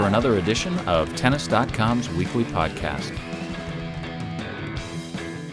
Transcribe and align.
time 0.00 0.12
for 0.12 0.16
another 0.16 0.38
edition 0.38 0.78
of 0.80 1.14
Tennis.com's 1.14 2.08
weekly 2.10 2.44
podcast. 2.44 3.10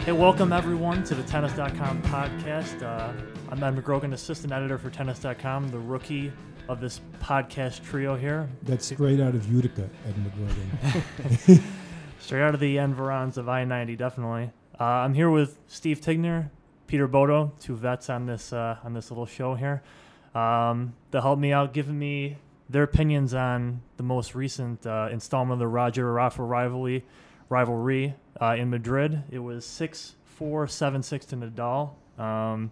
Hey, 0.04 0.12
welcome 0.12 0.52
everyone 0.52 1.04
to 1.04 1.14
the 1.14 1.22
Tennis.com 1.24 2.02
podcast. 2.02 2.82
Uh, 2.82 3.12
I'm 3.50 3.62
Ed 3.62 3.76
McGrogan, 3.76 4.14
assistant 4.14 4.52
editor 4.52 4.78
for 4.78 4.90
Tennis.com, 4.90 5.68
the 5.68 5.78
rookie 5.78 6.32
of 6.68 6.80
this 6.80 7.00
podcast 7.20 7.84
trio 7.84 8.16
here. 8.16 8.48
That's 8.62 8.86
straight 8.86 9.20
out 9.20 9.34
of 9.34 9.50
Utica, 9.52 9.88
Ed 10.06 10.14
McGrogan. 10.16 11.62
straight 12.18 12.42
out 12.42 12.54
of 12.54 12.60
the 12.60 12.78
environs 12.78 13.36
of 13.36 13.48
I-90, 13.48 13.98
definitely. 13.98 14.50
Uh, 14.80 14.84
I'm 14.84 15.14
here 15.14 15.30
with 15.30 15.58
Steve 15.66 16.00
Tignor, 16.00 16.50
Peter 16.86 17.06
Bodo, 17.06 17.52
two 17.60 17.76
vets 17.76 18.08
on 18.08 18.26
this 18.26 18.52
uh, 18.52 18.78
on 18.82 18.94
this 18.94 19.10
little 19.10 19.26
show 19.26 19.54
here. 19.56 19.82
Um, 20.34 20.94
they'll 21.10 21.22
help 21.22 21.38
me 21.38 21.52
out, 21.52 21.74
giving 21.74 21.98
me 21.98 22.38
their 22.68 22.82
opinions 22.82 23.34
on 23.34 23.82
the 23.96 24.02
most 24.02 24.34
recent 24.34 24.86
uh, 24.86 25.08
installment 25.10 25.54
of 25.54 25.58
the 25.58 25.68
Roger 25.68 26.12
Rafa 26.12 26.42
rivalry. 26.42 27.04
Rivalry 27.48 28.14
uh, 28.40 28.56
in 28.58 28.68
Madrid, 28.70 29.22
it 29.30 29.38
was 29.38 29.64
six 29.64 30.16
four 30.24 30.66
seven 30.66 31.02
six 31.02 31.26
to 31.26 31.36
Nadal. 31.36 31.90
Um, 32.18 32.70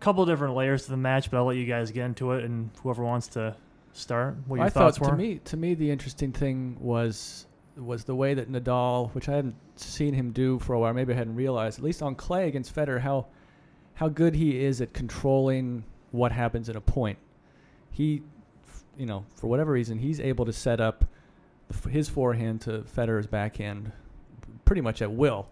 couple 0.00 0.26
different 0.26 0.54
layers 0.54 0.84
to 0.84 0.90
the 0.90 0.96
match, 0.96 1.30
but 1.30 1.38
I'll 1.38 1.46
let 1.46 1.56
you 1.56 1.64
guys 1.64 1.90
get 1.90 2.04
into 2.04 2.32
it, 2.32 2.44
and 2.44 2.70
whoever 2.82 3.02
wants 3.02 3.28
to 3.28 3.56
start, 3.94 4.36
what 4.46 4.56
your 4.56 4.66
I 4.66 4.68
thoughts 4.68 4.98
thought 4.98 5.06
were. 5.06 5.16
to 5.16 5.16
me, 5.16 5.40
to 5.44 5.56
me, 5.56 5.74
the 5.74 5.90
interesting 5.90 6.32
thing 6.32 6.76
was 6.80 7.46
was 7.76 8.04
the 8.04 8.14
way 8.14 8.34
that 8.34 8.50
Nadal, 8.50 9.10
which 9.14 9.28
I 9.28 9.32
hadn't 9.36 9.56
seen 9.76 10.14
him 10.14 10.30
do 10.30 10.58
for 10.58 10.74
a 10.74 10.78
while, 10.78 10.92
maybe 10.92 11.12
I 11.12 11.16
hadn't 11.16 11.34
realized, 11.34 11.78
at 11.78 11.84
least 11.84 12.02
on 12.02 12.14
clay 12.14 12.48
against 12.48 12.74
Federer, 12.74 13.00
how 13.00 13.26
how 13.94 14.08
good 14.08 14.34
he 14.34 14.62
is 14.62 14.80
at 14.80 14.92
controlling 14.92 15.84
what 16.10 16.32
happens 16.32 16.68
in 16.68 16.76
a 16.76 16.80
point. 16.80 17.18
He, 17.90 18.22
you 18.98 19.06
know, 19.06 19.24
for 19.34 19.46
whatever 19.46 19.72
reason, 19.72 19.98
he's 19.98 20.20
able 20.20 20.44
to 20.44 20.52
set 20.52 20.80
up 20.80 21.04
his 21.90 22.08
forehand 22.08 22.60
to 22.62 22.80
Federer's 22.80 23.26
backhand 23.26 23.92
pretty 24.64 24.80
much 24.80 25.02
at 25.02 25.12
will. 25.12 25.48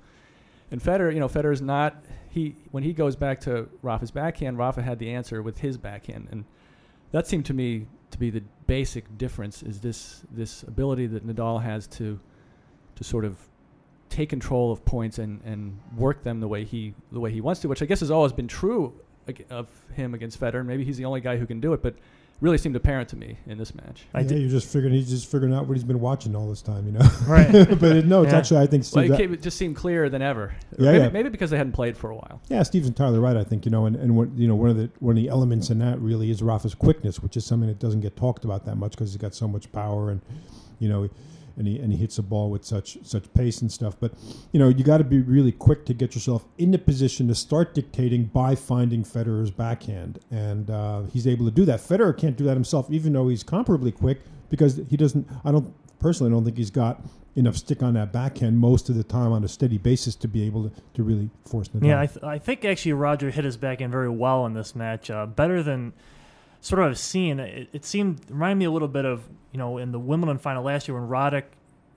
And 0.71 0.83
Federer, 0.83 1.13
you 1.13 1.21
know, 1.21 1.29
Federer's 1.29 1.63
not 1.63 2.03
he 2.31 2.57
when 2.71 2.83
he 2.83 2.93
goes 2.93 3.15
back 3.15 3.41
to 3.41 3.69
Rafa's 3.83 4.11
backhand, 4.11 4.59
Rafa 4.59 4.83
had 4.83 4.99
the 4.99 5.11
answer 5.11 5.43
with 5.43 5.59
his 5.59 5.77
backhand, 5.77 6.29
and 6.31 6.45
that 7.11 7.27
seemed 7.27 7.45
to 7.47 7.55
me 7.55 7.87
to 8.11 8.19
be 8.19 8.31
the 8.31 8.43
basic 8.67 9.19
difference 9.19 9.63
is 9.63 9.81
this 9.81 10.23
this 10.31 10.63
ability 10.63 11.07
that 11.09 11.27
Nadal 11.27 11.63
has 11.63 11.87
to 11.89 12.19
to 12.97 13.05
sort 13.05 13.25
of 13.25 13.37
take 14.09 14.29
control 14.29 14.71
of 14.71 14.85
points 14.85 15.19
and, 15.19 15.41
and 15.45 15.79
work 15.97 16.23
them 16.23 16.41
the 16.41 16.49
way 16.49 16.65
he 16.65 16.95
the 17.13 17.21
way 17.21 17.31
he 17.31 17.41
wants 17.41 17.61
to, 17.63 17.69
which 17.69 17.83
I 17.83 17.87
guess 17.87 18.01
has 18.01 18.11
always 18.11 18.33
been 18.33 18.49
true 18.49 18.95
of 19.51 19.69
him 19.95 20.15
against 20.15 20.41
Federer. 20.41 20.65
Maybe 20.65 20.85
he's 20.85 20.97
the 20.97 21.05
only 21.05 21.21
guy 21.21 21.37
who 21.37 21.47
can 21.47 21.61
do 21.61 21.73
it, 21.75 21.83
but 21.83 21.97
really 22.43 22.59
seemed 22.59 22.75
apparent 22.77 23.09
to 23.09 23.17
me 23.17 23.39
in 23.47 23.57
this 23.57 23.73
match. 23.75 24.05
I 24.13 24.21
yeah, 24.21 24.27
did- 24.29 24.41
you're 24.43 24.51
just 24.51 24.67
figuring 24.71 24.93
he's 24.95 25.09
just 25.09 25.31
figuring 25.31 25.55
out 25.55 25.67
what 25.69 25.75
he's 25.77 25.85
been 25.85 26.01
watching 26.01 26.35
all 26.37 26.49
this 26.51 26.61
time, 26.61 26.85
you 26.87 26.93
know. 26.93 27.09
Right. 27.27 27.51
but 27.81 27.97
it, 27.97 28.05
no, 28.07 28.23
it's 28.25 28.33
Yeah. 28.33 28.39
actually 28.39 28.61
I 28.63 28.67
think 28.67 28.85
Well, 28.93 29.11
it, 29.11 29.17
came, 29.17 29.33
it 29.33 29.41
just 29.41 29.57
seemed 29.57 29.77
clearer 29.77 30.09
than 30.11 30.21
ever. 30.23 30.53
Yeah, 30.77 30.91
maybe, 30.93 31.05
yeah. 31.05 31.11
maybe 31.11 31.29
because 31.31 31.51
they 31.51 31.57
hadn't 31.57 31.73
played 31.73 31.97
for 31.97 32.11
a 32.11 32.17
while. 32.17 32.43
yeah, 32.49 32.63
Steve's 32.65 32.89
entirely 32.89 33.21
right. 33.21 33.37
I 33.37 33.45
think 33.45 33.65
you 33.65 33.71
know, 33.71 33.87
and, 33.87 33.95
and 33.97 34.17
what 34.17 34.37
you 34.37 34.49
know, 34.49 34.57
one 34.57 34.71
of 34.71 34.77
the 34.77 34.91
one 34.99 35.17
of 35.17 35.23
the 35.23 35.29
elements 35.31 35.71
in 35.71 35.79
that 35.79 36.01
really 36.01 36.31
is 36.31 36.43
Rafa's 36.43 36.75
quickness, 36.75 37.21
which 37.21 37.37
is 37.37 37.47
something 37.47 37.69
that 37.69 37.79
doesn't 37.79 38.01
get 38.01 38.17
talked 38.17 38.45
about 38.45 38.67
that 38.67 38.75
much 38.77 38.91
because 38.93 39.13
he's 39.13 39.23
got 39.23 39.35
so 39.35 39.47
much 39.49 39.71
power 39.73 40.11
and 40.11 40.21
you 40.81 40.89
know. 40.89 41.09
And 41.57 41.67
he, 41.67 41.79
and 41.79 41.93
he 41.93 41.99
hits 41.99 42.17
the 42.17 42.23
ball 42.23 42.51
with 42.51 42.65
such 42.65 42.99
such 43.03 43.33
pace 43.35 43.61
and 43.61 43.71
stuff, 43.71 43.95
but 44.01 44.13
you 44.53 44.59
know 44.59 44.69
you 44.69 44.85
got 44.85 44.99
to 44.99 45.05
be 45.05 45.21
really 45.21 45.53
quick 45.53 45.85
to 45.87 45.95
get 45.95 46.15
yourself 46.15 46.45
in 46.57 46.71
the 46.71 46.79
position 46.79 47.29
to 47.29 47.35
start 47.35 47.75
dictating 47.75 48.25
by 48.25 48.55
finding 48.55 49.05
Federer's 49.05 49.51
backhand, 49.51 50.19
and 50.31 50.71
uh, 50.71 51.03
he's 51.13 51.27
able 51.27 51.45
to 51.45 51.51
do 51.51 51.65
that. 51.67 51.81
Federer 51.81 52.17
can't 52.17 52.37
do 52.37 52.45
that 52.45 52.55
himself, 52.55 52.91
even 52.91 53.13
though 53.13 53.29
he's 53.29 53.45
comparably 53.45 53.95
quick, 53.95 54.21
because 54.49 54.81
he 54.89 54.97
doesn't. 54.97 55.29
I 55.45 55.53
don't 55.53 55.75
personally 55.99 56.33
don't 56.33 56.45
think 56.45 56.57
he's 56.57 56.71
got 56.71 57.03
enough 57.37 57.57
stick 57.57 57.83
on 57.83 57.95
that 57.95 58.13
backhand 58.13 58.59
most 58.59 58.89
of 58.89 58.97
the 58.97 59.05
time 59.05 59.33
on 59.33 59.43
a 59.45 59.49
steady 59.49 59.79
basis 59.79 60.15
to 60.17 60.29
be 60.29 60.45
able 60.45 60.69
to, 60.69 60.83
to 60.95 61.03
really 61.03 61.31
force 61.47 61.69
Nadal. 61.69 61.87
Yeah, 61.87 62.01
I, 62.01 62.07
th- 62.07 62.25
I 62.25 62.39
think 62.39 62.65
actually 62.65 62.93
Roger 62.93 63.31
hit 63.31 63.45
his 63.45 63.57
backhand 63.57 63.91
very 63.91 64.11
well 64.11 64.45
in 64.47 64.53
this 64.53 64.75
match, 64.75 65.11
uh, 65.11 65.27
better 65.27 65.63
than 65.63 65.93
sort 66.63 66.83
of 66.83 66.97
seen. 66.97 67.39
It, 67.39 67.69
it 67.75 67.85
seemed 67.85 68.21
reminded 68.31 68.59
me 68.59 68.65
a 68.65 68.71
little 68.71 68.89
bit 68.89 69.05
of 69.05 69.29
you 69.53 69.59
know 69.59 69.77
in 69.77 69.93
the 69.93 69.99
Wimbledon 69.99 70.39
final 70.39 70.63
last 70.63 70.89
year 70.89 70.99
when 70.99 71.11
Roddick 71.11 71.45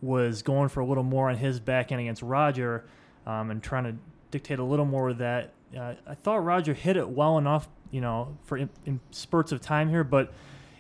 was 0.02 0.42
going 0.42 0.68
for 0.68 0.82
a 0.82 0.86
little 0.86 1.04
more 1.04 1.30
on 1.30 1.38
his 1.38 1.62
backhand 1.62 2.02
against 2.02 2.22
Roger 2.22 2.84
um, 3.26 3.50
and 3.50 3.64
trying 3.64 3.86
to 3.86 3.96
dictate 4.32 4.60
a 4.60 4.64
little 4.64 4.86
more 4.86 5.10
of 5.10 5.20
that. 5.20 5.54
Uh, 5.76 5.94
I 6.06 6.16
thought 6.16 6.44
Roger 6.44 6.74
hit 6.74 6.98
it 6.98 7.08
well 7.08 7.38
enough, 7.38 7.68
you 7.92 8.02
know, 8.02 8.38
for 8.44 8.58
in, 8.58 8.70
in 8.86 9.00
spurts 9.12 9.52
of 9.54 9.62
time 9.62 9.90
here, 9.90 10.04
but 10.04 10.34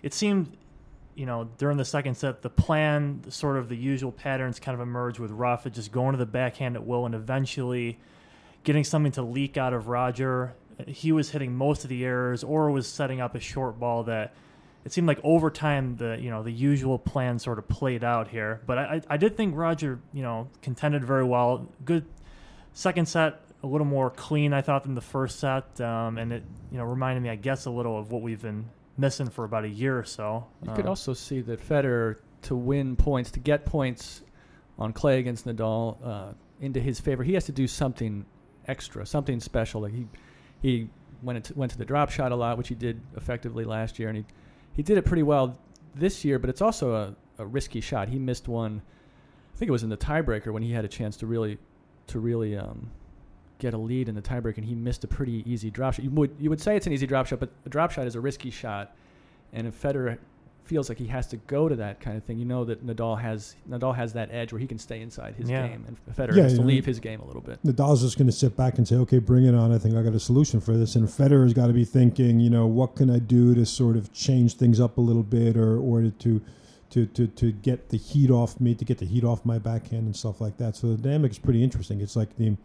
it 0.03 0.13
seemed 0.13 0.55
you 1.15 1.25
know, 1.25 1.49
during 1.57 1.77
the 1.77 1.85
second 1.85 2.15
set, 2.15 2.41
the 2.41 2.49
plan, 2.49 3.21
sort 3.29 3.55
of 3.55 3.69
the 3.69 3.77
usual 3.77 4.11
patterns 4.11 4.59
kind 4.59 4.75
of 4.75 4.81
emerged 4.81 5.17
with 5.17 5.31
Rafa 5.31 5.69
just 5.69 5.91
going 5.91 6.11
to 6.11 6.17
the 6.17 6.25
backhand 6.25 6.75
at 6.75 6.85
will 6.85 7.05
and 7.05 7.15
eventually 7.15 7.97
getting 8.65 8.83
something 8.83 9.13
to 9.13 9.21
leak 9.21 9.55
out 9.55 9.73
of 9.73 9.87
Roger. 9.87 10.53
He 10.87 11.11
was 11.11 11.29
hitting 11.31 11.55
most 11.55 11.83
of 11.83 11.89
the 11.89 12.03
errors 12.05 12.43
or 12.43 12.69
was 12.71 12.87
setting 12.87 13.21
up 13.21 13.35
a 13.35 13.39
short 13.39 13.79
ball 13.79 14.03
that 14.03 14.33
it 14.83 14.91
seemed 14.93 15.07
like 15.07 15.19
over 15.23 15.49
time 15.49 15.95
the 15.95 16.17
you 16.19 16.29
know 16.29 16.43
the 16.43 16.51
usual 16.51 16.99
plan 16.99 17.39
sort 17.39 17.57
of 17.59 17.67
played 17.67 18.03
out 18.03 18.27
here. 18.27 18.61
But 18.65 18.77
I, 18.77 19.01
I 19.09 19.17
did 19.17 19.35
think 19.37 19.55
Roger 19.55 19.99
you 20.13 20.21
know 20.21 20.49
contended 20.61 21.03
very 21.05 21.23
well. 21.23 21.67
Good 21.85 22.05
second 22.73 23.07
set, 23.07 23.41
a 23.63 23.67
little 23.67 23.87
more 23.87 24.09
clean 24.09 24.53
I 24.53 24.61
thought 24.61 24.83
than 24.83 24.95
the 24.95 25.01
first 25.01 25.39
set, 25.39 25.79
um, 25.81 26.17
and 26.17 26.31
it 26.33 26.43
you 26.71 26.77
know 26.77 26.83
reminded 26.83 27.21
me 27.23 27.29
I 27.29 27.35
guess 27.35 27.65
a 27.65 27.71
little 27.71 27.97
of 27.97 28.11
what 28.11 28.21
we've 28.21 28.41
been 28.41 28.65
missing 28.97 29.29
for 29.29 29.43
about 29.43 29.63
a 29.65 29.69
year 29.69 29.97
or 29.97 30.05
so. 30.05 30.45
You 30.63 30.71
could 30.73 30.85
Um, 30.85 30.89
also 30.89 31.13
see 31.13 31.41
that 31.41 31.59
Federer 31.67 32.17
to 32.43 32.55
win 32.55 32.95
points, 32.95 33.31
to 33.31 33.39
get 33.39 33.65
points 33.65 34.21
on 34.77 34.93
clay 34.93 35.19
against 35.19 35.45
Nadal 35.47 35.97
uh, 36.05 36.33
into 36.61 36.79
his 36.79 36.99
favor, 36.99 37.23
he 37.23 37.33
has 37.33 37.45
to 37.45 37.51
do 37.51 37.65
something 37.67 38.25
extra, 38.67 39.05
something 39.05 39.39
special. 39.39 39.81
Like 39.81 39.93
he 39.93 40.07
he 40.65 40.89
went 41.21 41.37
into, 41.37 41.53
went 41.53 41.71
to 41.71 41.77
the 41.77 41.85
drop 41.85 42.09
shot 42.09 42.31
a 42.31 42.35
lot, 42.35 42.57
which 42.57 42.67
he 42.67 42.75
did 42.75 42.99
effectively 43.15 43.63
last 43.63 43.99
year, 43.99 44.09
and 44.09 44.17
he 44.17 44.25
he 44.73 44.83
did 44.83 44.97
it 44.97 45.05
pretty 45.05 45.23
well 45.23 45.57
this 45.93 46.25
year. 46.25 46.39
But 46.39 46.49
it's 46.49 46.61
also 46.61 46.95
a, 46.95 47.15
a 47.37 47.45
risky 47.45 47.81
shot. 47.81 48.09
He 48.09 48.19
missed 48.19 48.47
one. 48.47 48.81
I 49.53 49.57
think 49.57 49.69
it 49.69 49.71
was 49.71 49.83
in 49.83 49.89
the 49.89 49.97
tiebreaker 49.97 50.51
when 50.51 50.63
he 50.63 50.71
had 50.71 50.83
a 50.83 50.87
chance 50.87 51.17
to 51.17 51.27
really 51.27 51.57
to 52.07 52.19
really 52.19 52.57
um, 52.57 52.89
get 53.59 53.73
a 53.73 53.77
lead 53.77 54.09
in 54.09 54.15
the 54.15 54.21
tiebreaker, 54.21 54.57
and 54.57 54.65
he 54.65 54.75
missed 54.75 55.03
a 55.03 55.07
pretty 55.07 55.43
easy 55.45 55.69
drop 55.69 55.93
shot. 55.93 56.03
You 56.03 56.11
would 56.11 56.35
you 56.39 56.49
would 56.49 56.61
say 56.61 56.75
it's 56.75 56.87
an 56.87 56.93
easy 56.93 57.07
drop 57.07 57.27
shot, 57.27 57.39
but 57.39 57.51
a 57.65 57.69
drop 57.69 57.91
shot 57.91 58.07
is 58.07 58.15
a 58.15 58.21
risky 58.21 58.49
shot. 58.49 58.95
And 59.53 59.67
if 59.67 59.81
Federer 59.81 60.17
feels 60.65 60.89
like 60.89 60.97
he 60.97 61.07
has 61.07 61.27
to 61.27 61.37
go 61.37 61.69
to 61.69 61.75
that 61.75 61.99
kind 61.99 62.17
of 62.17 62.23
thing, 62.23 62.37
you 62.39 62.45
know 62.45 62.65
that 62.65 62.85
Nadal 62.85 63.19
has 63.19 63.55
Nadal 63.69 63.95
has 63.95 64.13
that 64.13 64.29
edge 64.31 64.51
where 64.51 64.59
he 64.59 64.67
can 64.67 64.77
stay 64.79 65.01
inside 65.01 65.35
his 65.35 65.49
Yeah. 65.49 65.67
game, 65.67 65.85
and 65.87 65.97
Federer 66.15 66.35
Yeah, 66.35 66.43
has 66.43 66.53
to 66.55 66.59
yeah. 66.59 66.65
leave 66.65 66.85
his 66.85 66.99
game 66.99 67.19
a 67.21 67.25
little 67.25 67.41
bit. 67.41 67.59
Nadal's 67.63 68.01
just 68.01 68.17
going 68.17 68.27
to 68.27 68.31
sit 68.33 68.55
back 68.57 68.77
and 68.77 68.87
say, 68.87 68.95
"Okay, 68.95 69.19
bring 69.19 69.45
it 69.45 69.53
on. 69.55 69.71
I 69.71 69.77
think 69.77 69.95
I 69.95 70.01
got 70.03 70.13
a 70.15 70.19
solution 70.19 70.59
for 70.59 70.75
this." 70.75 70.95
And 70.95 71.07
Federer's 71.07 71.53
got 71.53 71.67
to 71.67 71.73
be 71.73 71.85
thinking, 71.85 72.39
you 72.39 72.49
know, 72.49 72.65
what 72.67 72.95
can 72.95 73.09
I 73.09 73.19
do 73.19 73.53
to 73.55 73.65
sort 73.65 73.95
of 73.95 74.11
change 74.11 74.55
things 74.55 74.79
up 74.79 74.97
a 74.97 75.01
little 75.01 75.23
bit, 75.23 75.55
or 75.57 75.77
or 75.77 76.01
to 76.01 76.09
to 76.11 76.41
to 76.89 77.05
to, 77.07 77.27
to 77.27 77.51
get 77.51 77.89
the 77.89 77.97
heat 77.97 78.31
off 78.31 78.59
me, 78.59 78.73
to 78.75 78.85
get 78.85 78.97
the 78.97 79.05
heat 79.05 79.23
off 79.23 79.45
my 79.45 79.59
backhand 79.59 80.05
and 80.05 80.15
stuff 80.15 80.41
like 80.41 80.57
that. 80.57 80.75
So 80.75 80.87
the 80.87 80.97
dynamic 80.97 81.31
is 81.31 81.39
pretty 81.39 81.63
interesting. 81.63 82.01
It's 82.01 82.15
like 82.15 82.35
the, 82.37 82.45
you 82.45 82.57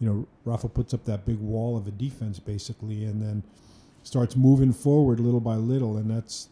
know, 0.00 0.26
Rafa 0.44 0.68
puts 0.68 0.92
up 0.92 1.04
that 1.04 1.24
big 1.24 1.38
wall 1.38 1.76
of 1.76 1.86
a 1.86 1.90
defense 1.90 2.38
basically, 2.38 3.04
and 3.04 3.22
then 3.22 3.42
starts 4.02 4.36
moving 4.36 4.72
forward 4.72 5.18
little 5.20 5.40
by 5.40 5.56
little, 5.56 5.96
and 5.96 6.10
that's 6.10 6.48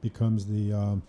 becomes 0.00 0.46
the 0.46 0.72
um, 0.72 1.02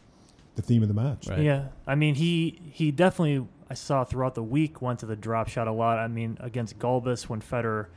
the 0.56 0.62
theme 0.62 0.82
of 0.82 0.88
the 0.88 0.94
match. 0.94 1.28
Right. 1.28 1.40
Yeah, 1.40 1.68
I 1.88 1.96
mean 1.96 2.16
he 2.16 2.62
he 2.72 2.92
definitely 2.92 3.48
I 3.70 3.74
saw 3.74 4.04
throughout 4.04 4.36
the 4.36 4.44
week 4.44 4.82
went 4.82 5.00
to 5.00 5.06
the 5.06 5.16
drop 5.16 5.48
shot 5.48 5.68
a 5.68 5.72
lot. 5.72 6.00
I 6.00 6.08
mean 6.08 6.38
against 6.40 6.80
Gulbis 6.80 7.24
when 7.24 7.42
Federer 7.42 7.88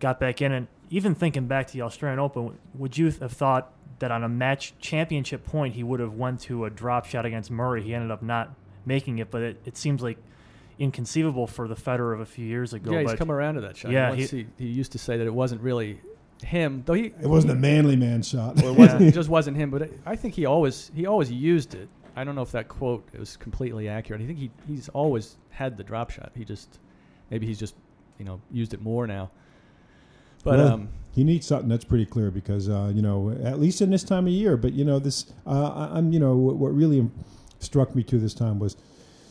got 0.00 0.18
back 0.18 0.42
in, 0.42 0.52
and 0.52 0.66
even 0.90 1.14
thinking 1.14 1.46
back 1.46 1.68
to 1.68 1.72
the 1.72 1.82
Australian 1.82 2.18
Open, 2.18 2.58
would 2.74 2.98
you 2.98 3.10
have 3.10 3.32
thought 3.32 3.72
that 4.00 4.10
on 4.10 4.24
a 4.24 4.28
match 4.28 4.74
championship 4.80 5.44
point 5.46 5.74
he 5.74 5.82
would 5.82 6.00
have 6.00 6.14
went 6.14 6.40
to 6.40 6.64
a 6.64 6.70
drop 6.70 7.06
shot 7.06 7.24
against 7.24 7.50
Murray? 7.50 7.82
He 7.82 7.94
ended 7.94 8.10
up 8.10 8.22
not 8.22 8.54
making 8.84 9.18
it, 9.18 9.30
but 9.30 9.42
it, 9.42 9.60
it 9.64 9.76
seems 9.76 10.02
like 10.02 10.18
inconceivable 10.78 11.46
for 11.46 11.68
the 11.68 11.76
Federer 11.76 12.12
of 12.12 12.20
a 12.20 12.26
few 12.26 12.44
years 12.44 12.72
ago. 12.72 12.90
yeah, 12.92 13.00
he's 13.00 13.10
but 13.10 13.18
come 13.18 13.30
around 13.30 13.54
to 13.54 13.60
that 13.60 13.76
shot. 13.76 13.92
Yeah, 13.92 14.10
Once 14.10 14.30
he, 14.30 14.46
he 14.58 14.66
used 14.66 14.92
to 14.92 14.98
say 14.98 15.16
that 15.16 15.26
it 15.26 15.32
wasn't 15.32 15.60
really 15.60 16.00
him, 16.42 16.82
though 16.86 16.94
he 16.94 17.06
It 17.06 17.26
wasn't 17.26 17.52
a 17.52 17.56
manly 17.56 17.96
man 17.96 18.22
shot. 18.22 18.56
Well, 18.56 18.72
it 18.72 18.78
wasn't. 18.78 19.02
It 19.08 19.14
just 19.14 19.28
wasn't 19.28 19.56
him. 19.56 19.70
But 19.70 19.90
I 20.06 20.16
think 20.16 20.34
he 20.34 20.46
always 20.46 20.90
he 20.94 21.06
always 21.06 21.30
used 21.30 21.74
it. 21.74 21.88
I 22.14 22.24
don't 22.24 22.34
know 22.34 22.42
if 22.42 22.52
that 22.52 22.68
quote 22.68 23.06
was 23.18 23.36
completely 23.36 23.88
accurate. 23.88 24.20
I 24.20 24.26
think 24.26 24.38
he 24.38 24.50
he's 24.66 24.88
always 24.90 25.36
had 25.50 25.76
the 25.76 25.84
drop 25.84 26.10
shot. 26.10 26.32
He 26.34 26.44
just 26.44 26.78
maybe 27.30 27.46
he's 27.46 27.58
just 27.58 27.74
you 28.18 28.24
know 28.24 28.40
used 28.50 28.74
it 28.74 28.82
more 28.82 29.06
now. 29.06 29.30
But 30.44 30.58
Well, 30.58 30.68
um, 30.68 30.88
He 31.12 31.24
needs 31.24 31.46
something 31.46 31.68
that's 31.68 31.84
pretty 31.84 32.06
clear 32.06 32.30
because 32.30 32.68
uh, 32.68 32.90
you 32.94 33.02
know 33.02 33.30
at 33.44 33.60
least 33.60 33.80
in 33.80 33.90
this 33.90 34.04
time 34.04 34.26
of 34.26 34.32
year. 34.32 34.56
But 34.56 34.72
you 34.72 34.84
know 34.84 34.98
this, 34.98 35.32
uh, 35.46 35.88
I'm 35.92 36.12
you 36.12 36.20
know 36.20 36.36
what, 36.36 36.56
what 36.56 36.74
really 36.74 37.08
struck 37.60 37.94
me 37.94 38.02
to 38.04 38.18
this 38.18 38.34
time 38.34 38.58
was, 38.58 38.76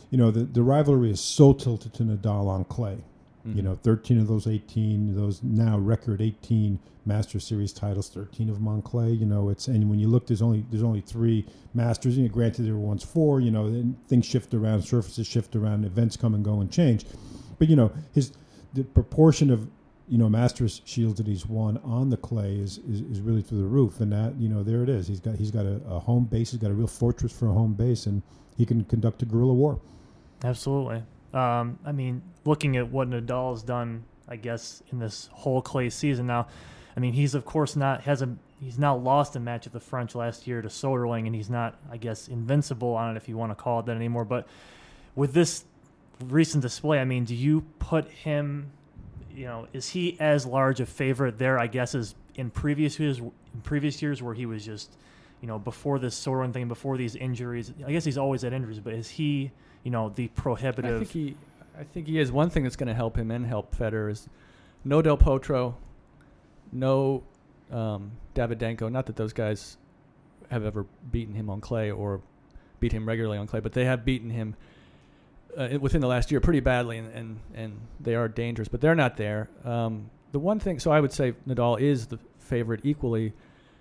you 0.10 0.18
know 0.18 0.32
the 0.32 0.44
the 0.44 0.64
rivalry 0.64 1.12
is 1.12 1.20
so 1.20 1.54
tilted 1.54 1.94
to 1.96 2.04
Nadal 2.04 2.48
on 2.48 2.64
clay, 2.66 2.98
You 3.44 3.62
Mhm. 3.62 3.64
know, 3.64 3.76
13 3.76 4.20
of 4.20 4.28
those 4.28 4.46
18, 4.46 5.16
those 5.16 5.42
now 5.42 5.78
record 5.80 6.22
18 6.22 6.78
Master 7.06 7.40
Series 7.40 7.74
titles, 7.74 8.08
13 8.10 8.50
of 8.50 8.56
them 8.56 8.68
on 8.68 8.82
clay. 8.84 9.12
You 9.12 9.26
know, 9.26 9.50
it's 9.50 9.68
and 9.68 9.90
when 9.90 9.98
you 10.00 10.08
look, 10.08 10.28
there's 10.28 10.42
only 10.44 10.64
there's 10.70 10.84
only 10.84 11.02
three 11.02 11.46
Masters. 11.74 12.18
You 12.18 12.24
know, 12.28 12.30
granted 12.30 12.64
there 12.68 12.74
were 12.74 12.80
once 12.80 13.04
four. 13.04 13.40
You 13.42 13.50
know, 13.52 13.70
then 13.72 13.96
things 14.08 14.26
shift 14.26 14.54
around, 14.54 14.84
surfaces 14.84 15.26
shift 15.26 15.56
around, 15.56 15.86
events 15.86 16.16
come 16.18 16.34
and 16.36 16.44
go 16.46 16.62
and 16.62 16.70
change. 16.70 17.06
But 17.58 17.68
you 17.70 17.76
know, 17.76 17.92
his 18.14 18.32
the 18.74 18.84
proportion 18.84 19.50
of 19.50 19.68
you 20.08 20.18
know 20.20 20.30
Masters 20.30 20.82
shields 20.86 21.18
that 21.18 21.26
he's 21.26 21.48
won 21.48 21.78
on 21.84 22.10
the 22.10 22.18
clay 22.18 22.56
is, 22.58 22.78
is, 22.80 23.02
is 23.02 23.22
really 23.22 23.42
through 23.42 23.60
the 23.62 23.68
roof. 23.68 24.00
And 24.02 24.12
that 24.12 24.36
you 24.38 24.50
know, 24.50 24.62
there 24.62 24.84
it 24.84 24.90
is. 24.90 25.08
He's 25.08 25.20
got 25.20 25.36
he's 25.36 25.52
got 25.52 25.66
a, 25.66 25.82
a 25.90 26.00
home 26.00 26.26
base. 26.26 26.52
He's 26.52 26.60
got 26.62 26.70
a 26.70 26.76
real 26.76 26.86
fortress 26.88 27.32
for 27.32 27.48
a 27.48 27.54
home 27.54 27.74
base, 27.74 28.06
and 28.06 28.22
he 28.56 28.66
can 28.68 28.84
conduct 28.84 29.24
a 29.24 29.26
guerrilla 29.26 29.54
war. 29.54 29.80
Absolutely. 30.44 31.04
Um, 31.34 31.80
I 31.86 31.92
mean, 31.92 32.22
looking 32.46 32.78
at 32.78 32.90
what 32.90 33.10
Nadal's 33.10 33.64
done, 33.64 34.04
I 34.28 34.36
guess 34.36 34.82
in 34.92 35.00
this 35.00 35.30
whole 35.32 35.62
clay 35.62 35.90
season 35.90 36.28
now. 36.28 36.48
I 36.96 37.00
mean, 37.00 37.14
he's 37.14 37.36
of 37.36 37.46
course 37.46 37.76
not 37.76 38.02
hasn't 38.02 38.40
he's 38.62 38.78
now 38.78 38.96
lost 38.96 39.36
a 39.36 39.40
match 39.40 39.66
at 39.66 39.74
the 39.74 39.80
French 39.80 40.16
last 40.16 40.48
year 40.48 40.62
to 40.62 40.68
Soderling, 40.68 41.26
and 41.26 41.36
he's 41.36 41.50
not, 41.50 41.80
I 41.92 41.98
guess, 41.98 42.28
invincible 42.28 42.94
on 42.94 43.16
it 43.16 43.18
if 43.18 43.28
you 43.28 43.36
want 43.36 43.52
to 43.52 43.56
call 43.56 43.80
it 43.80 43.88
that 43.88 43.96
anymore. 43.96 44.24
But 44.24 44.48
with 45.16 45.34
this 45.34 45.66
recent 46.24 46.62
display, 46.62 47.00
I 47.00 47.06
mean, 47.06 47.26
do 47.26 47.36
you 47.36 47.62
put 47.80 48.10
him? 48.10 48.72
You 49.34 49.46
know, 49.46 49.68
is 49.74 49.90
he 49.90 50.18
as 50.20 50.46
large 50.46 50.80
a 50.80 50.86
favorite 50.86 51.38
there? 51.38 51.58
I 51.58 51.68
guess 51.68 51.96
as 51.96 52.16
in 52.36 52.50
previous 52.50 53.00
years, 53.00 53.20
in 53.20 53.62
previous 53.64 54.02
years 54.02 54.22
where 54.22 54.34
he 54.34 54.46
was 54.46 54.64
just, 54.64 54.98
you 55.42 55.48
know, 55.48 55.58
before 55.58 56.00
this 56.00 56.20
Soderling 56.20 56.54
thing, 56.54 56.68
before 56.68 56.98
these 56.98 57.16
injuries. 57.16 57.74
I 57.86 57.92
guess 57.92 58.06
he's 58.06 58.18
always 58.18 58.42
had 58.44 58.54
injuries, 58.54 58.80
but 58.80 58.94
is 58.94 59.10
he? 59.10 59.52
You 59.84 59.92
know, 59.92 60.10
the 60.10 60.28
prohibitive. 60.30 61.02
I 61.02 61.04
think 61.06 61.12
he, 61.12 61.38
I 61.80 61.84
think 61.84 62.08
he 62.08 62.20
is. 62.20 62.32
One 62.32 62.50
thing 62.50 62.64
that's 62.64 62.76
going 62.76 62.88
to 62.88 62.94
help 62.94 63.18
him 63.18 63.32
and 63.32 63.46
help 63.46 63.76
Federer 63.76 64.12
is 64.12 64.28
no 64.84 65.02
Del 65.02 65.18
Potro, 65.18 65.76
no 66.72 67.24
um, 67.72 68.12
Davydenko. 68.36 68.92
Not 68.92 69.08
that 69.08 69.16
those 69.16 69.34
guys 69.34 69.78
have 70.50 70.66
ever 70.66 70.86
beaten 71.12 71.34
him 71.34 71.50
on 71.50 71.62
clay 71.62 71.92
or 71.92 72.22
beat 72.80 72.92
him 72.92 73.08
regularly 73.08 73.38
on 73.38 73.48
clay, 73.48 73.60
but 73.60 73.74
they 73.74 73.86
have 73.86 74.04
beaten 74.06 74.30
him 74.30 74.56
uh, 75.58 75.70
within 75.80 76.02
the 76.02 76.08
last 76.08 76.32
year 76.32 76.40
pretty 76.40 76.60
badly, 76.60 76.98
and, 76.98 77.14
and, 77.14 77.40
and 77.56 77.80
they 78.00 78.16
are 78.16 78.28
dangerous. 78.28 78.68
But 78.68 78.82
they're 78.82 78.96
not 78.96 79.18
there. 79.18 79.50
Um, 79.64 80.10
the 80.32 80.40
one 80.40 80.60
thing, 80.60 80.80
so 80.80 80.92
I 80.92 81.00
would 81.00 81.12
say 81.12 81.34
Nadal 81.48 81.80
is 81.80 82.08
the 82.08 82.20
favorite 82.40 82.82
equally 82.84 83.34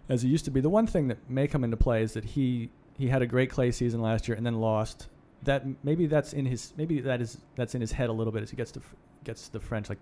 as 0.09 0.23
he 0.23 0.29
used 0.29 0.45
to 0.47 0.51
be. 0.51 0.61
The 0.61 0.71
one 0.71 0.87
thing 0.87 1.09
that 1.09 1.19
may 1.29 1.47
come 1.47 1.65
into 1.65 1.77
play 1.77 2.03
is 2.03 2.13
that 2.15 2.25
he 2.25 2.71
he 2.99 3.09
had 3.09 3.23
a 3.23 3.27
great 3.27 3.51
clay 3.51 3.71
season 3.71 4.03
last 4.03 4.29
year 4.29 4.37
and 4.37 4.45
then 4.45 4.61
lost. 4.61 5.09
That 5.45 5.65
maybe 5.83 6.07
that's 6.07 6.33
in 6.33 6.45
his 6.47 6.73
maybe 6.77 7.01
that 7.01 7.21
is 7.21 7.39
that's 7.57 7.75
in 7.75 7.81
his 7.81 7.93
head 7.93 8.11
a 8.11 8.13
little 8.13 8.33
bit 8.33 8.43
as 8.43 8.51
he 8.51 8.57
gets 8.57 8.73
to 8.73 8.81
gets 9.25 9.47
to 9.47 9.53
the 9.53 9.61
French. 9.61 9.89
Like, 9.89 10.01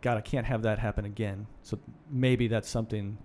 God, 0.00 0.16
I 0.16 0.20
can't 0.22 0.46
have 0.46 0.62
that 0.62 0.78
happen 0.78 1.04
again. 1.04 1.46
So 1.62 1.78
maybe 2.10 2.48
that's 2.48 2.68
something 2.68 3.18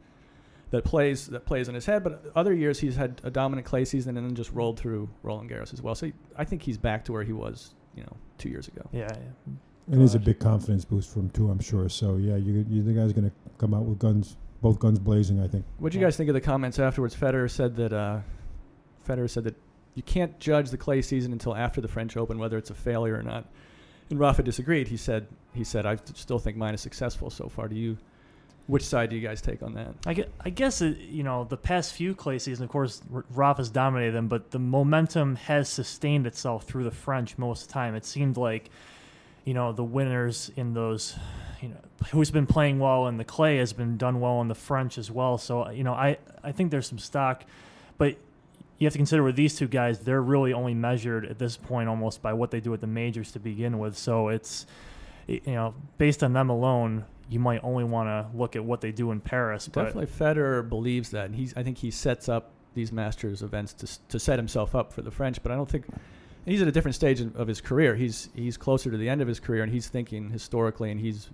that 0.72 0.84
plays 0.84 1.28
that 1.28 1.46
plays 1.46 1.70
in 1.70 1.76
his 1.76 1.86
head. 1.86 2.04
But 2.04 2.26
other 2.36 2.54
years 2.54 2.80
he's 2.80 2.96
had 2.98 3.22
a 3.24 3.32
dominant 3.32 3.66
clay 3.66 3.86
season 3.86 4.18
and 4.18 4.28
then 4.28 4.36
just 4.36 4.52
rolled 4.52 4.78
through 4.78 5.10
Roland 5.24 5.50
Garros 5.50 5.74
as 5.74 5.82
well. 5.82 5.96
So 5.96 6.08
he, 6.08 6.14
I 6.38 6.44
think 6.44 6.62
he's 6.62 6.78
back 6.78 7.06
to 7.06 7.14
where 7.14 7.24
he 7.24 7.32
was, 7.34 7.74
you 7.96 8.04
know, 8.04 8.18
two 8.38 8.50
years 8.50 8.68
ago. 8.68 8.82
yeah, 8.92 9.08
yeah. 9.10 9.54
And 9.90 10.02
it's 10.04 10.16
a 10.16 10.20
big 10.20 10.40
confidence 10.40 10.84
boost 10.84 11.14
for 11.14 11.22
him 11.22 11.30
too, 11.30 11.50
I'm 11.50 11.60
sure. 11.62 11.88
So 11.88 12.18
yeah, 12.18 12.36
you, 12.36 12.66
you 12.68 12.84
the 12.84 12.92
guy's 12.92 13.14
going 13.14 13.30
to 13.30 13.36
come 13.58 13.74
out 13.74 13.84
with 13.86 14.00
guns, 14.00 14.36
both 14.62 14.80
guns 14.80 15.00
blazing. 15.00 15.42
I 15.42 15.48
think. 15.48 15.64
What 15.78 15.94
do 15.94 15.98
you 15.98 16.02
Yeah. 16.02 16.08
guys 16.08 16.18
think 16.18 16.28
of 16.30 16.34
the 16.34 16.42
comments 16.42 16.78
afterwards? 16.78 17.16
Federer 17.16 17.50
said 17.50 17.78
that 17.78 17.94
uh, 17.94 18.20
Federer 19.08 19.30
said 19.30 19.46
that 19.46 19.56
you 19.98 20.04
can't 20.04 20.40
judge 20.40 20.70
the 20.70 20.78
clay 20.78 21.02
season 21.02 21.34
until 21.34 21.56
after 21.56 21.82
the 21.82 21.88
French 21.88 22.16
Open 22.16 22.38
whether 22.38 22.56
it's 22.56 22.70
a 22.70 22.76
failure 22.76 23.18
or 23.18 23.24
not. 23.24 23.46
And 24.12 24.20
Rafa 24.20 24.44
disagreed. 24.44 24.88
He 24.88 24.96
said 24.96 25.28
he 25.54 25.64
said 25.64 25.88
I 25.88 25.98
still 26.14 26.38
think 26.38 26.56
mine 26.56 26.76
is 26.76 26.82
successful 26.82 27.32
so 27.32 27.50
far. 27.50 27.68
Do 27.68 27.76
you? 27.76 27.98
Which 28.68 28.84
side 28.84 29.10
do 29.10 29.16
you 29.16 29.26
guys 29.26 29.42
take 29.42 29.64
on 29.64 29.74
that? 29.76 29.94
I 30.06 30.14
guess, 30.14 30.28
I 30.42 30.50
guess 30.50 30.82
it, 30.82 30.98
you 31.00 31.24
know 31.24 31.46
the 31.46 31.58
past 31.58 31.94
few 31.94 32.14
clay 32.14 32.38
seasons, 32.38 32.66
of 32.66 32.70
course, 32.70 33.02
Rafa's 33.10 33.70
dominated 33.70 34.12
them, 34.12 34.28
but 34.28 34.52
the 34.52 34.60
momentum 34.60 35.38
has 35.38 35.68
sustained 35.70 36.28
itself 36.28 36.66
through 36.66 36.84
the 36.84 36.92
French 36.92 37.38
most 37.38 37.64
of 37.64 37.68
the 37.70 37.74
time. 37.74 37.96
It 37.96 38.06
seemed 38.06 38.36
like, 38.38 38.70
you 39.46 39.54
know, 39.54 39.72
the 39.72 39.86
winners 39.86 40.52
in 40.58 40.74
those, 40.74 41.18
you 41.62 41.70
know, 41.70 41.78
who's 42.12 42.30
been 42.30 42.46
playing 42.46 42.78
well 42.78 43.08
in 43.08 43.16
the 43.16 43.24
clay 43.24 43.58
has 43.58 43.72
been 43.72 43.98
done 43.98 44.20
well 44.20 44.42
in 44.42 44.50
the 44.50 44.56
French 44.56 44.98
as 44.98 45.10
well. 45.10 45.38
So 45.38 45.70
you 45.72 45.84
know, 45.84 45.94
I 45.94 46.18
I 46.44 46.52
think 46.52 46.70
there's 46.70 46.88
some 46.88 47.00
stock, 47.00 47.46
but 47.98 48.18
you 48.78 48.86
have 48.86 48.94
to 48.94 49.00
consider 49.00 49.24
with 49.24 49.36
these 49.36 49.56
two 49.56 49.68
guys, 49.68 50.00
they're 50.00 50.22
really 50.22 50.54
only 50.54 50.74
measured 50.74 51.26
at 51.26 51.40
this 51.40 51.58
point 51.58 51.90
almost 51.90 52.22
by 52.22 52.34
what 52.34 52.52
they 52.52 52.60
do 52.60 52.74
at 52.74 52.82
the 52.82 52.88
majors 52.88 53.32
to 53.32 53.40
begin 53.40 53.80
with. 53.80 53.98
So 53.98 54.30
it's, 54.30 54.68
you 55.28 55.42
know, 55.46 55.74
based 55.98 56.24
on 56.24 56.34
them 56.34 56.50
alone, 56.50 57.06
you 57.30 57.40
might 57.40 57.64
only 57.64 57.84
want 57.84 58.08
to 58.08 58.38
look 58.38 58.56
at 58.56 58.64
what 58.64 58.82
they 58.82 58.92
do 58.92 59.12
in 59.12 59.20
Paris. 59.20 59.68
But 59.68 59.86
Definitely, 59.86 60.08
Federer 60.08 60.68
believes 60.68 61.12
that. 61.12 61.26
And 61.26 61.36
he's 61.36 61.54
I 61.56 61.64
think 61.64 61.78
he 61.80 61.92
sets 61.92 62.30
up 62.30 62.52
these 62.74 62.92
Masters 62.92 63.42
events 63.42 63.74
to 63.74 63.88
to 64.10 64.20
set 64.20 64.38
himself 64.38 64.76
up 64.76 64.94
for 64.94 65.02
the 65.02 65.12
French. 65.12 65.42
But 65.42 65.52
I 65.52 65.56
don't 65.56 65.70
think 65.70 65.86
he's 66.46 66.62
at 66.62 66.68
a 66.68 66.72
different 66.72 66.96
stage 66.96 67.20
of 67.20 67.36
of 67.36 67.48
his 67.48 67.62
career. 67.62 67.96
He's 67.96 68.30
he's 68.36 68.58
closer 68.58 68.92
to 68.92 68.98
the 68.98 69.10
end 69.10 69.22
of 69.22 69.28
his 69.28 69.40
career, 69.40 69.64
and 69.64 69.72
he's 69.72 69.90
thinking 69.90 70.30
historically, 70.30 70.92
and 70.92 71.00
he's 71.00 71.30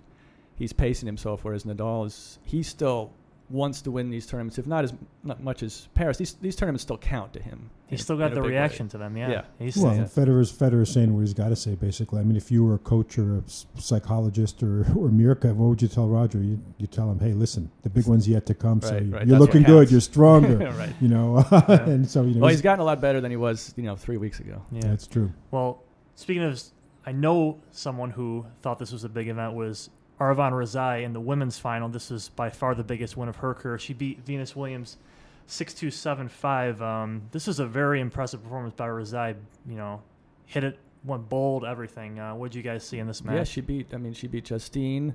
he's 0.56 0.72
pacing 0.72 1.06
himself. 1.06 1.44
Whereas 1.44 1.64
Nadal 1.64 2.06
is 2.06 2.38
he's 2.42 2.66
still 2.66 3.12
wants 3.50 3.82
to 3.82 3.90
win 3.90 4.08
these 4.10 4.26
tournaments, 4.26 4.58
if 4.58 4.66
not 4.66 4.84
as 4.84 4.94
not 5.22 5.42
much 5.42 5.62
as 5.62 5.88
Paris. 5.94 6.16
These 6.16 6.34
these 6.34 6.56
tournaments 6.56 6.82
still 6.82 6.96
count 6.98 7.32
to 7.34 7.42
him. 7.42 7.70
He's 7.88 8.00
in- 8.00 8.04
still 8.04 8.16
got 8.16 8.30
the 8.30 8.36
big 8.36 8.44
way. 8.44 8.50
reaction 8.50 8.88
to 8.88 8.98
them. 8.98 9.16
Yeah. 9.16 9.30
Yeah. 9.30 9.42
He's 9.58 9.76
Well, 9.76 9.94
Yeah. 9.94 10.04
Federer's 10.04 10.50
Federer's 10.50 10.90
saying 10.90 11.12
what 11.14 11.20
he's 11.20 11.34
got 11.34 11.50
to 11.50 11.56
say. 11.56 11.74
Basically, 11.74 12.20
I 12.20 12.24
mean, 12.24 12.36
if 12.36 12.50
you 12.50 12.64
were 12.64 12.74
a 12.74 12.78
coach 12.78 13.18
or 13.18 13.36
a 13.38 13.42
psychologist 13.80 14.62
or 14.62 14.80
or 14.96 15.08
Mirka, 15.10 15.54
what 15.54 15.68
would 15.68 15.82
you 15.82 15.88
tell 15.88 16.08
Roger? 16.08 16.38
You 16.42 16.58
you 16.78 16.86
tell 16.86 17.10
him, 17.10 17.18
hey, 17.20 17.32
listen, 17.32 17.70
the 17.82 17.90
big 17.90 18.06
one's 18.06 18.26
yet 18.28 18.46
to 18.46 18.54
come. 18.54 18.80
so 18.80 18.92
Right, 18.92 19.02
you- 19.02 19.12
right, 19.14 19.26
you're 19.26 19.38
looking 19.38 19.62
good. 19.62 19.90
You're 19.90 20.00
stronger. 20.00 20.56
right. 20.78 20.94
You 21.00 21.08
know, 21.08 21.44
Yeah. 21.52 21.82
and 21.88 22.08
so 22.08 22.22
you 22.22 22.34
know, 22.34 22.40
Well, 22.42 22.50
he's 22.50 22.62
gotten 22.62 22.80
a 22.80 22.84
lot 22.84 23.00
better 23.00 23.20
than 23.20 23.30
he 23.30 23.36
was, 23.36 23.72
you 23.76 23.82
know, 23.84 23.96
three 23.96 24.16
weeks 24.16 24.40
ago. 24.40 24.62
yeah. 24.72 24.80
that's 24.88 25.06
true. 25.06 25.32
Well, 25.50 25.82
speaking 26.14 26.42
of, 26.42 26.60
I 27.06 27.12
know 27.12 27.60
someone 27.70 28.10
who 28.10 28.46
thought 28.62 28.78
this 28.78 28.90
was 28.92 29.04
a 29.04 29.08
big 29.10 29.28
event 29.28 29.54
was 29.54 29.90
Aravane 30.20 30.52
Rezai 30.52 31.02
in 31.04 31.12
the 31.12 31.20
women's 31.20 31.58
final. 31.58 31.88
This 31.88 32.10
is 32.10 32.28
by 32.28 32.50
far 32.50 32.74
the 32.74 32.84
biggest 32.84 33.16
win 33.16 33.28
of 33.28 33.36
her 33.36 33.54
career. 33.54 33.78
She 33.78 33.92
beat 33.92 34.20
Venus 34.24 34.54
Williams 34.54 34.96
six 35.46 35.74
two 35.74 35.90
seven 35.90 36.28
five. 36.28 36.80
Um, 36.80 37.22
this 37.32 37.48
is 37.48 37.58
a 37.58 37.66
very 37.66 38.00
impressive 38.00 38.42
performance 38.42 38.74
by 38.74 38.88
Rezai. 38.88 39.34
You 39.68 39.76
know, 39.76 40.02
hit 40.46 40.64
it, 40.64 40.78
went 41.04 41.28
bold, 41.28 41.64
everything. 41.64 42.18
Uh, 42.18 42.34
what 42.34 42.52
did 42.52 42.56
you 42.56 42.62
guys 42.62 42.86
see 42.86 42.98
in 42.98 43.06
this 43.06 43.24
match? 43.24 43.34
Yeah, 43.34 43.44
she 43.44 43.60
beat. 43.60 43.92
I 43.92 43.96
mean, 43.96 44.12
she 44.12 44.26
beat 44.26 44.44
Justine 44.44 45.14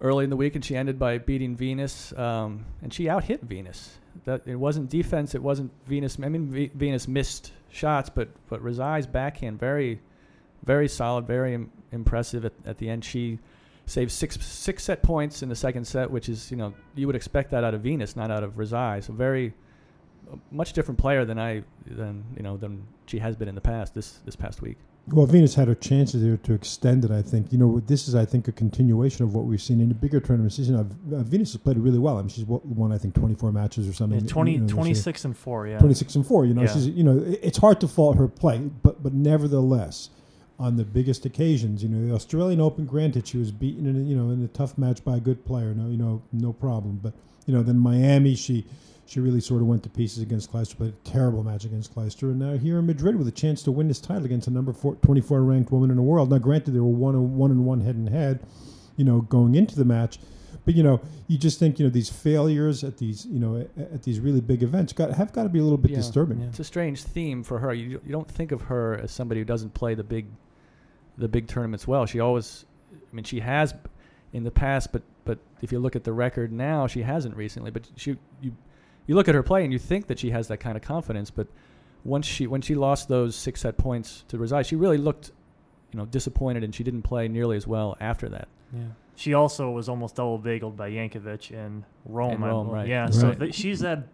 early 0.00 0.24
in 0.24 0.30
the 0.30 0.36
week, 0.36 0.54
and 0.54 0.64
she 0.64 0.76
ended 0.76 0.98
by 0.98 1.18
beating 1.18 1.54
Venus. 1.54 2.12
Um, 2.18 2.64
and 2.82 2.92
she 2.92 3.08
out 3.08 3.24
hit 3.24 3.42
Venus. 3.42 3.98
That 4.24 4.42
it 4.46 4.56
wasn't 4.56 4.90
defense. 4.90 5.34
It 5.34 5.42
wasn't 5.42 5.70
Venus. 5.86 6.18
I 6.22 6.28
mean, 6.28 6.50
v- 6.50 6.70
Venus 6.74 7.06
missed 7.06 7.52
shots, 7.70 8.10
but 8.10 8.28
but 8.48 8.62
Razai's 8.62 9.06
backhand 9.06 9.58
very, 9.58 10.00
very 10.64 10.88
solid, 10.88 11.26
very 11.26 11.54
Im- 11.54 11.70
impressive 11.92 12.44
at, 12.44 12.52
at 12.66 12.78
the 12.78 12.88
end. 12.90 13.04
She 13.04 13.38
saved 13.92 14.10
six 14.10 14.38
six 14.44 14.82
set 14.82 15.02
points 15.02 15.42
in 15.42 15.48
the 15.48 15.54
second 15.56 15.84
set, 15.86 16.10
which 16.10 16.28
is 16.28 16.50
you 16.50 16.56
know 16.56 16.72
you 16.94 17.06
would 17.06 17.16
expect 17.16 17.50
that 17.50 17.62
out 17.62 17.74
of 17.74 17.82
Venus, 17.82 18.16
not 18.16 18.30
out 18.30 18.42
of 18.42 18.56
Rezai. 18.56 19.02
So 19.04 19.12
very 19.12 19.52
much 20.50 20.72
different 20.72 20.98
player 20.98 21.24
than 21.24 21.38
I 21.38 21.62
than 21.86 22.24
you 22.36 22.42
know 22.42 22.56
than 22.56 22.86
she 23.06 23.18
has 23.18 23.36
been 23.36 23.48
in 23.48 23.54
the 23.54 23.60
past 23.60 23.94
this 23.94 24.20
this 24.24 24.34
past 24.36 24.62
week. 24.62 24.78
Well, 25.08 25.26
Venus 25.26 25.56
had 25.56 25.66
her 25.66 25.74
chances 25.74 26.22
there 26.22 26.36
to 26.36 26.52
extend 26.54 27.04
it. 27.04 27.10
I 27.10 27.22
think 27.22 27.52
you 27.52 27.58
know 27.58 27.80
this 27.80 28.08
is 28.08 28.14
I 28.14 28.24
think 28.24 28.48
a 28.48 28.52
continuation 28.52 29.24
of 29.24 29.34
what 29.34 29.44
we've 29.44 29.60
seen 29.60 29.80
in 29.80 29.88
the 29.88 29.94
bigger 29.94 30.20
tournament 30.20 30.52
season. 30.52 30.76
Uh, 30.76 30.84
Venus 31.22 31.52
has 31.52 31.60
played 31.60 31.76
really 31.76 31.98
well. 31.98 32.16
I 32.18 32.22
mean, 32.22 32.28
she's 32.28 32.44
won 32.46 32.92
I 32.92 32.98
think 32.98 33.14
24 33.14 33.52
matches 33.52 33.88
or 33.88 33.92
something. 33.92 34.20
Yeah, 34.20 34.26
20, 34.28 34.52
you 34.52 34.58
know, 34.60 34.66
26 34.68 35.24
and 35.26 35.36
four. 35.36 35.66
Yeah. 35.66 35.78
26 35.80 36.14
and 36.14 36.26
4 36.26 36.46
you 36.46 36.54
know 36.54 36.62
Yeah. 36.62 36.72
she's 36.72 36.86
you 36.88 37.04
know 37.04 37.20
it's 37.42 37.58
hard 37.58 37.80
to 37.80 37.88
fault 37.88 38.16
her 38.16 38.28
play 38.28 38.58
but 38.82 39.02
but 39.02 39.12
nevertheless 39.12 40.08
on 40.58 40.76
the 40.76 40.84
biggest 40.84 41.24
occasions 41.24 41.82
you 41.82 41.88
know 41.88 42.06
the 42.06 42.14
australian 42.14 42.60
open 42.60 42.84
granted 42.84 43.26
she 43.26 43.38
was 43.38 43.50
beaten 43.50 43.86
in 43.86 43.96
a, 43.96 44.00
you 44.00 44.16
know 44.16 44.30
in 44.30 44.44
a 44.44 44.48
tough 44.48 44.76
match 44.78 45.04
by 45.04 45.16
a 45.16 45.20
good 45.20 45.44
player 45.44 45.74
no 45.74 45.88
you 45.88 45.96
know 45.96 46.22
no 46.32 46.52
problem 46.52 46.98
but 47.02 47.12
you 47.46 47.54
know 47.54 47.62
then 47.62 47.78
miami 47.78 48.34
she 48.34 48.64
she 49.06 49.20
really 49.20 49.40
sort 49.40 49.60
of 49.60 49.68
went 49.68 49.82
to 49.82 49.90
pieces 49.90 50.22
against 50.22 50.50
Kleister, 50.50 50.76
played 50.76 50.94
a 50.94 51.08
terrible 51.08 51.42
match 51.42 51.64
against 51.64 51.94
Kleister, 51.94 52.30
and 52.30 52.38
now 52.38 52.56
here 52.56 52.78
in 52.78 52.86
Madrid 52.86 53.16
with 53.16 53.28
a 53.28 53.32
chance 53.32 53.62
to 53.64 53.72
win 53.72 53.88
this 53.88 54.00
title 54.00 54.24
against 54.24 54.46
a 54.46 54.50
number 54.50 54.72
four, 54.72 54.94
24 54.96 55.42
ranked 55.42 55.70
woman 55.70 55.90
in 55.90 55.96
the 55.96 56.02
world. 56.02 56.30
Now, 56.30 56.38
granted, 56.38 56.70
they 56.70 56.80
were 56.80 56.86
one 56.86 57.36
one 57.36 57.50
and 57.50 57.66
one 57.66 57.80
head 57.80 57.96
and 57.96 58.08
head, 58.08 58.40
you 58.96 59.04
know, 59.04 59.20
going 59.20 59.54
into 59.54 59.76
the 59.76 59.84
match, 59.84 60.18
but 60.64 60.74
you 60.74 60.82
know, 60.82 61.00
you 61.28 61.38
just 61.38 61.58
think 61.58 61.78
you 61.78 61.86
know 61.86 61.90
these 61.90 62.08
failures 62.10 62.84
at 62.84 62.98
these 62.98 63.26
you 63.26 63.38
know 63.40 63.56
at, 63.76 63.92
at 63.94 64.02
these 64.02 64.20
really 64.20 64.40
big 64.40 64.62
events 64.62 64.92
got 64.92 65.10
have 65.12 65.32
got 65.32 65.42
to 65.44 65.48
be 65.48 65.58
a 65.58 65.62
little 65.62 65.78
bit 65.78 65.90
Yeah. 65.90 65.98
disturbing. 65.98 66.40
Yeah. 66.40 66.46
It's 66.46 66.60
a 66.60 66.64
strange 66.64 67.02
theme 67.02 67.42
for 67.42 67.58
her. 67.58 67.72
You 67.74 68.00
you 68.04 68.12
don't 68.12 68.30
think 68.30 68.52
of 68.52 68.62
her 68.62 68.98
as 69.02 69.10
somebody 69.10 69.40
who 69.40 69.44
doesn't 69.44 69.74
play 69.74 69.94
the 69.94 70.04
big, 70.04 70.26
the 71.18 71.28
big 71.28 71.46
tournaments 71.48 71.86
well. 71.88 72.06
She 72.06 72.20
always, 72.20 72.64
I 72.94 73.14
mean, 73.14 73.24
she 73.24 73.40
has 73.40 73.74
in 74.32 74.44
the 74.44 74.50
past, 74.50 74.92
but 74.92 75.02
but 75.24 75.38
if 75.62 75.72
you 75.72 75.78
look 75.78 75.94
at 75.96 76.04
the 76.04 76.12
record 76.12 76.52
now, 76.52 76.86
she 76.86 77.02
hasn't 77.02 77.36
recently. 77.36 77.70
But 77.70 77.88
she 77.96 78.16
you 78.40 78.52
you 79.06 79.14
look 79.16 79.28
at 79.28 79.34
her 79.34 79.42
play 79.42 79.64
and 79.64 79.72
you 79.72 79.78
think 79.80 80.06
that 80.06 80.18
she 80.18 80.30
has 80.30 80.48
that 80.48 80.58
kind 80.58 80.76
of 80.76 80.82
confidence. 80.82 81.30
But 81.30 81.48
once 82.04 82.26
she 82.26 82.46
when 82.46 82.60
she 82.60 82.74
lost 82.74 83.08
those 83.08 83.34
six 83.36 83.60
set 83.62 83.76
points 83.76 84.24
to 84.28 84.36
Rezai, 84.38 84.64
she 84.64 84.76
really 84.76 84.98
looked 84.98 85.32
you 85.92 85.98
know 85.98 86.06
disappointed, 86.06 86.64
and 86.64 86.74
she 86.74 86.84
didn't 86.84 87.02
play 87.02 87.28
nearly 87.28 87.56
as 87.56 87.66
well 87.66 87.96
after 88.00 88.28
that. 88.30 88.48
Yeah. 88.72 88.82
She 89.14 89.34
also 89.34 89.70
was 89.70 89.88
almost 89.88 90.16
double 90.16 90.38
bageled 90.38 90.76
by 90.76 90.90
Jankovic 90.90 91.50
in 91.50 91.84
Rome. 92.04 92.32
In 92.32 92.40
Rome, 92.40 92.68
right. 92.68 92.88
Yeah, 92.88 93.10
so 93.10 93.34
th- 93.34 93.54
she's 93.54 93.80
had 93.80 94.08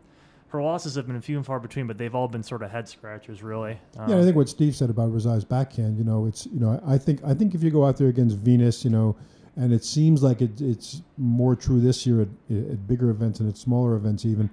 her 0.49 0.63
losses 0.63 0.95
have 0.95 1.07
been 1.07 1.21
few 1.21 1.37
and 1.37 1.45
far 1.45 1.61
between, 1.61 1.87
but 1.87 1.99
they've 1.99 2.15
all 2.15 2.27
been 2.27 2.43
sort 2.43 2.63
of 2.63 2.71
head 2.71 2.89
scratchers, 2.89 3.43
really. 3.43 3.79
Um, 3.99 4.11
Yeah, 4.11 4.19
I 4.19 4.23
think 4.23 4.35
what 4.35 4.49
Steve 4.49 4.75
said 4.75 4.91
about 4.91 5.13
Rezai's 5.13 5.45
backhand, 5.45 5.99
you 5.99 6.05
know, 6.05 6.27
it's 6.27 6.47
you 6.47 6.59
know, 6.59 6.83
I 6.87 6.99
think 6.99 7.21
I 7.25 7.35
think 7.35 7.55
if 7.55 7.63
you 7.63 7.71
go 7.71 7.87
out 7.87 7.97
there 7.97 8.09
against 8.09 8.37
Venus, 8.39 8.85
you 8.85 8.91
know, 8.91 9.15
and 9.57 9.73
it 9.73 9.85
seems 9.85 10.23
like 10.23 10.41
it, 10.41 10.61
it's 10.61 11.03
more 11.17 11.55
true 11.55 11.81
this 11.81 12.07
year 12.07 12.23
at, 12.23 12.29
at 12.51 12.87
bigger 12.87 13.11
events 13.11 13.41
and 13.41 13.49
at 13.49 13.57
smaller 13.59 13.95
events 13.95 14.25
even. 14.25 14.49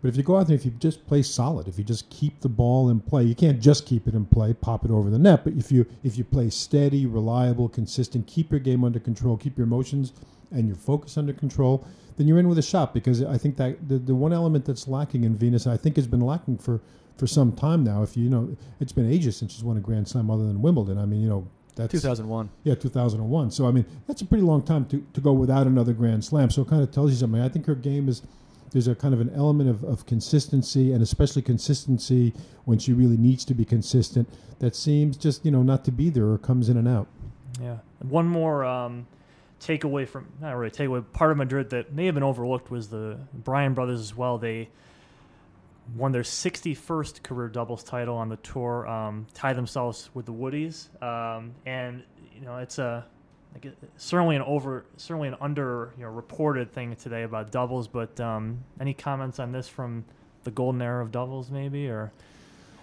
But 0.00 0.08
if 0.08 0.16
you 0.16 0.22
go 0.22 0.36
out 0.36 0.46
there, 0.46 0.54
if 0.54 0.64
you 0.64 0.70
just 0.72 1.06
play 1.06 1.22
solid, 1.22 1.66
if 1.66 1.76
you 1.76 1.84
just 1.84 2.08
keep 2.08 2.40
the 2.40 2.48
ball 2.48 2.88
in 2.88 3.00
play, 3.00 3.24
you 3.24 3.34
can't 3.34 3.60
just 3.60 3.84
keep 3.84 4.06
it 4.06 4.14
in 4.14 4.26
play, 4.26 4.54
pop 4.54 4.84
it 4.84 4.90
over 4.90 5.10
the 5.10 5.18
net. 5.18 5.42
But 5.42 5.54
if 5.54 5.72
you 5.72 5.86
if 6.04 6.16
you 6.16 6.24
play 6.24 6.50
steady, 6.50 7.06
reliable, 7.06 7.68
consistent, 7.68 8.26
keep 8.26 8.50
your 8.50 8.60
game 8.60 8.84
under 8.84 9.00
control, 9.00 9.36
keep 9.36 9.58
your 9.58 9.66
emotions 9.66 10.12
and 10.52 10.66
your 10.66 10.76
focus 10.76 11.18
under 11.18 11.32
control, 11.32 11.84
then 12.16 12.28
you're 12.28 12.38
in 12.38 12.48
with 12.48 12.58
a 12.58 12.62
shot. 12.62 12.94
Because 12.94 13.22
I 13.24 13.38
think 13.38 13.56
that 13.56 13.88
the, 13.88 13.98
the 13.98 14.14
one 14.14 14.32
element 14.32 14.64
that's 14.64 14.86
lacking 14.86 15.24
in 15.24 15.36
Venus, 15.36 15.66
I 15.66 15.76
think, 15.76 15.96
has 15.96 16.06
been 16.06 16.20
lacking 16.20 16.58
for 16.58 16.80
for 17.16 17.26
some 17.26 17.50
time 17.52 17.82
now. 17.82 18.04
If 18.04 18.16
you, 18.16 18.24
you 18.24 18.30
know, 18.30 18.56
it's 18.78 18.92
been 18.92 19.10
ages 19.10 19.36
since 19.36 19.52
she's 19.52 19.64
won 19.64 19.76
a 19.76 19.80
Grand 19.80 20.06
Slam 20.06 20.30
other 20.30 20.46
than 20.46 20.62
Wimbledon. 20.62 20.98
I 20.98 21.06
mean, 21.06 21.20
you 21.20 21.28
know, 21.28 21.48
that's 21.74 21.92
2001. 21.92 22.50
yeah, 22.64 22.74
2001. 22.74 23.50
So 23.50 23.66
I 23.66 23.72
mean, 23.72 23.84
that's 24.06 24.22
a 24.22 24.24
pretty 24.26 24.44
long 24.44 24.62
time 24.62 24.84
to, 24.86 25.04
to 25.12 25.20
go 25.20 25.32
without 25.32 25.66
another 25.66 25.92
Grand 25.92 26.24
Slam. 26.24 26.50
So 26.50 26.62
it 26.62 26.68
kind 26.68 26.82
of 26.82 26.90
tells 26.92 27.10
you 27.10 27.16
something. 27.16 27.40
I 27.40 27.48
think 27.48 27.66
her 27.66 27.74
game 27.74 28.08
is 28.08 28.22
there's 28.70 28.88
a 28.88 28.94
kind 28.94 29.14
of 29.14 29.20
an 29.20 29.30
element 29.34 29.70
of, 29.70 29.84
of 29.84 30.06
consistency, 30.06 30.92
and 30.92 31.02
especially 31.02 31.42
consistency 31.42 32.34
when 32.64 32.78
she 32.78 32.92
really 32.92 33.16
needs 33.16 33.44
to 33.46 33.54
be 33.54 33.64
consistent. 33.64 34.28
That 34.58 34.74
seems 34.74 35.16
just 35.16 35.44
you 35.44 35.50
know 35.50 35.62
not 35.62 35.84
to 35.86 35.92
be 35.92 36.10
there 36.10 36.26
or 36.26 36.38
comes 36.38 36.68
in 36.68 36.76
and 36.76 36.88
out. 36.88 37.06
Yeah. 37.60 37.78
One 38.00 38.26
more 38.26 38.64
um, 38.64 39.06
takeaway 39.60 40.08
from 40.08 40.26
not 40.40 40.56
really 40.56 40.70
takeaway. 40.70 41.04
Part 41.12 41.30
of 41.30 41.36
Madrid 41.36 41.70
that 41.70 41.92
may 41.92 42.06
have 42.06 42.14
been 42.14 42.22
overlooked 42.22 42.70
was 42.70 42.88
the 42.88 43.18
Bryan 43.32 43.74
brothers 43.74 44.00
as 44.00 44.16
well. 44.16 44.38
They 44.38 44.68
won 45.96 46.12
their 46.12 46.22
61st 46.22 47.22
career 47.22 47.48
doubles 47.48 47.82
title 47.82 48.16
on 48.16 48.28
the 48.28 48.36
tour, 48.36 48.86
um, 48.86 49.26
tied 49.34 49.56
themselves 49.56 50.10
with 50.14 50.26
the 50.26 50.32
Woodies, 50.32 50.88
um, 51.02 51.54
and 51.66 52.02
you 52.34 52.42
know 52.42 52.58
it's 52.58 52.78
a 52.78 53.06
like 53.64 53.74
certainly 53.96 54.36
an 54.36 54.42
over 54.42 54.84
certainly 54.96 55.28
an 55.28 55.36
under 55.40 55.92
you 55.96 56.04
know 56.04 56.10
reported 56.10 56.72
thing 56.72 56.94
today 56.96 57.22
about 57.22 57.50
doubles. 57.50 57.88
But 57.88 58.18
um, 58.20 58.64
any 58.80 58.94
comments 58.94 59.38
on 59.38 59.52
this 59.52 59.68
from 59.68 60.04
the 60.44 60.50
golden 60.50 60.82
era 60.82 61.02
of 61.02 61.12
doubles, 61.12 61.50
maybe 61.50 61.88
or 61.88 62.12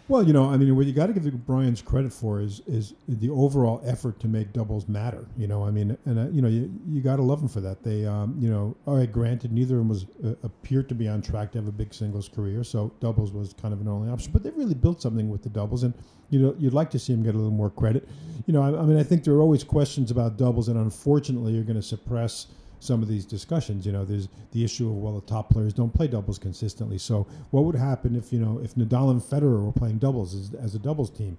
Well, 0.08 0.22
you 0.22 0.34
know, 0.34 0.48
I 0.48 0.58
mean, 0.58 0.76
what 0.76 0.86
you 0.86 0.94
got 0.94 1.08
to 1.08 1.14
give 1.14 1.24
Bryan's 1.48 1.82
credit 1.82 2.14
for 2.14 2.40
is 2.40 2.62
is 2.68 2.94
the 3.08 3.30
overall 3.32 3.82
effort 3.84 4.20
to 4.20 4.28
make 4.28 4.54
doubles 4.54 4.88
matter. 4.88 5.26
You 5.36 5.48
know, 5.48 5.66
I 5.66 5.72
mean, 5.72 5.98
and 6.06 6.20
uh, 6.20 6.30
you 6.30 6.44
know, 6.44 6.48
you, 6.48 6.72
you 6.88 7.02
got 7.02 7.16
to 7.16 7.24
love 7.24 7.40
them 7.40 7.50
for 7.50 7.60
that. 7.62 7.84
They, 7.84 8.06
um, 8.06 8.36
you 8.40 8.48
know, 8.48 8.78
all 8.86 8.98
right, 8.98 9.12
granted, 9.12 9.52
neither 9.52 9.76
of 9.76 9.80
them 9.80 9.90
was 9.90 10.06
uh, 10.24 10.36
appeared 10.44 10.90
to 10.90 10.96
be 10.96 11.08
on 11.08 11.24
track 11.24 11.52
to 11.54 11.58
have 11.58 11.68
a 11.68 11.72
big 11.72 11.92
singles 11.92 12.30
career, 12.30 12.64
so 12.64 12.92
doubles 13.00 13.32
was 13.32 13.54
kind 13.54 13.74
of 13.74 13.82
an 13.82 13.88
only 13.88 14.12
option. 14.12 14.32
But 14.32 14.44
they 14.44 14.52
really 14.52 14.76
built 14.76 15.02
something 15.02 15.28
with 15.28 15.42
the 15.42 15.50
doubles, 15.50 15.82
and 15.82 15.94
you 16.30 16.40
know, 16.40 16.56
you'd 16.60 16.74
like 16.74 16.92
to 16.92 17.00
see 17.00 17.14
them 17.14 17.24
get 17.24 17.34
a 17.34 17.38
little 17.38 17.50
more 17.52 17.72
credit. 17.72 18.08
You 18.46 18.54
know, 18.54 18.62
I, 18.62 18.80
I 18.80 18.86
mean, 18.86 18.98
I 18.98 19.04
think 19.04 19.24
there 19.24 19.34
are 19.34 19.42
always 19.42 19.64
questions 19.64 20.12
about 20.12 20.38
doubles, 20.38 20.68
and 20.68 20.78
unfortunately, 20.78 21.54
you're 21.54 21.64
going 21.64 21.78
to 21.78 21.82
suppress 21.82 22.46
some 22.80 23.02
of 23.02 23.08
these 23.08 23.26
discussions. 23.26 23.86
You 23.86 23.92
know, 23.92 24.06
there's 24.06 24.28
the 24.52 24.64
issue 24.64 24.90
of 24.90 24.96
well, 24.96 25.20
the 25.20 25.26
top 25.26 25.50
players 25.50 25.74
don't 25.74 25.94
play 25.94 26.08
doubles 26.08 26.40
consistently. 26.40 26.98
So, 26.98 27.28
what 27.52 27.64
would 27.66 27.76
happen 27.76 28.16
if 28.16 28.32
you 28.32 28.40
know 28.40 28.60
if 28.64 28.76
Nadal 28.76 29.12
and 29.12 29.22
Federer 29.22 29.66
were 29.66 29.72
playing 29.72 29.98
doubles 29.98 30.34
as, 30.34 30.54
as 30.56 30.76
a 30.76 30.80
doubles 30.80 31.10
team? 31.10 31.38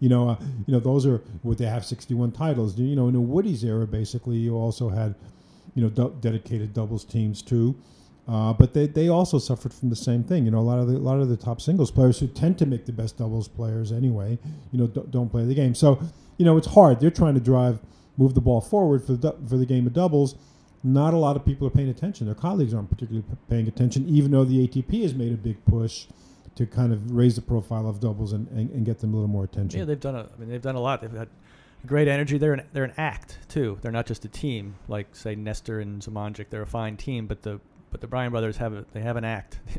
You 0.00 0.08
know, 0.08 0.28
uh, 0.30 0.36
you 0.66 0.72
know 0.72 0.80
those 0.80 1.06
are 1.06 1.22
would 1.42 1.58
they 1.58 1.66
have 1.66 1.84
61 1.84 2.32
titles? 2.32 2.78
You 2.78 2.96
know, 2.96 3.08
in 3.08 3.14
the 3.14 3.20
Woody's 3.20 3.64
era, 3.64 3.86
basically, 3.86 4.36
you 4.36 4.54
also 4.54 4.88
had 4.88 5.14
you 5.74 5.82
know 5.82 5.88
du- 5.88 6.16
dedicated 6.20 6.72
doubles 6.74 7.04
teams 7.04 7.42
too. 7.42 7.76
Uh, 8.28 8.52
but 8.52 8.74
they, 8.74 8.86
they 8.86 9.08
also 9.08 9.38
suffered 9.38 9.72
from 9.72 9.88
the 9.88 9.96
same 9.96 10.22
thing. 10.22 10.44
You 10.44 10.50
know, 10.50 10.58
a 10.58 10.60
lot 10.60 10.78
of 10.78 10.86
the 10.86 10.96
a 10.96 10.98
lot 10.98 11.18
of 11.18 11.30
the 11.30 11.36
top 11.36 11.62
singles 11.62 11.90
players 11.90 12.18
who 12.18 12.26
tend 12.26 12.58
to 12.58 12.66
make 12.66 12.84
the 12.84 12.92
best 12.92 13.16
doubles 13.16 13.48
players 13.48 13.90
anyway, 13.90 14.38
you 14.70 14.78
know, 14.78 14.86
d- 14.86 15.02
don't 15.08 15.30
play 15.30 15.46
the 15.46 15.54
game. 15.54 15.74
So, 15.74 15.98
you 16.36 16.44
know, 16.44 16.58
it's 16.58 16.66
hard. 16.66 17.00
They're 17.00 17.10
trying 17.10 17.34
to 17.34 17.40
drive, 17.40 17.80
move 18.18 18.34
the 18.34 18.42
ball 18.42 18.60
forward 18.60 19.02
for 19.02 19.14
the 19.14 19.32
for 19.48 19.56
the 19.56 19.64
game 19.64 19.86
of 19.86 19.94
doubles. 19.94 20.34
Not 20.82 21.12
a 21.12 21.16
lot 21.16 21.36
of 21.36 21.44
people 21.44 21.66
are 21.66 21.70
paying 21.70 21.88
attention. 21.88 22.26
Their 22.26 22.34
colleagues 22.34 22.72
aren't 22.72 22.88
particularly 22.88 23.26
p- 23.28 23.36
paying 23.50 23.66
attention, 23.66 24.08
even 24.08 24.30
though 24.30 24.44
the 24.44 24.66
ATP 24.66 25.02
has 25.02 25.14
made 25.14 25.32
a 25.32 25.36
big 25.36 25.64
push 25.64 26.06
to 26.54 26.66
kind 26.66 26.92
of 26.92 27.12
raise 27.12 27.36
the 27.36 27.42
profile 27.42 27.88
of 27.88 28.00
doubles 28.00 28.32
and, 28.32 28.48
and, 28.48 28.70
and 28.70 28.84
get 28.84 28.98
them 29.00 29.12
a 29.12 29.16
little 29.16 29.28
more 29.28 29.44
attention. 29.44 29.78
Yeah, 29.78 29.86
they've 29.86 29.98
done 29.98 30.14
a. 30.14 30.20
I 30.22 30.38
mean, 30.38 30.48
they've 30.48 30.62
done 30.62 30.76
a 30.76 30.80
lot. 30.80 31.00
They've 31.00 31.12
got 31.12 31.28
great 31.86 32.08
energy. 32.08 32.38
They're 32.38 32.54
an, 32.54 32.62
they're 32.72 32.84
an 32.84 32.94
act 32.96 33.38
too. 33.48 33.78
They're 33.82 33.92
not 33.92 34.06
just 34.06 34.24
a 34.24 34.28
team 34.28 34.76
like 34.88 35.14
say 35.14 35.34
Nestor 35.34 35.80
and 35.80 36.00
Zimonjic. 36.02 36.46
They're 36.50 36.62
a 36.62 36.66
fine 36.66 36.96
team, 36.96 37.26
but 37.26 37.42
the 37.42 37.60
but 37.90 38.00
the 38.00 38.06
Bryan 38.06 38.30
brothers 38.30 38.56
have 38.58 38.72
a 38.72 38.84
they 38.92 39.00
have 39.00 39.16
an 39.16 39.24
act. 39.24 39.60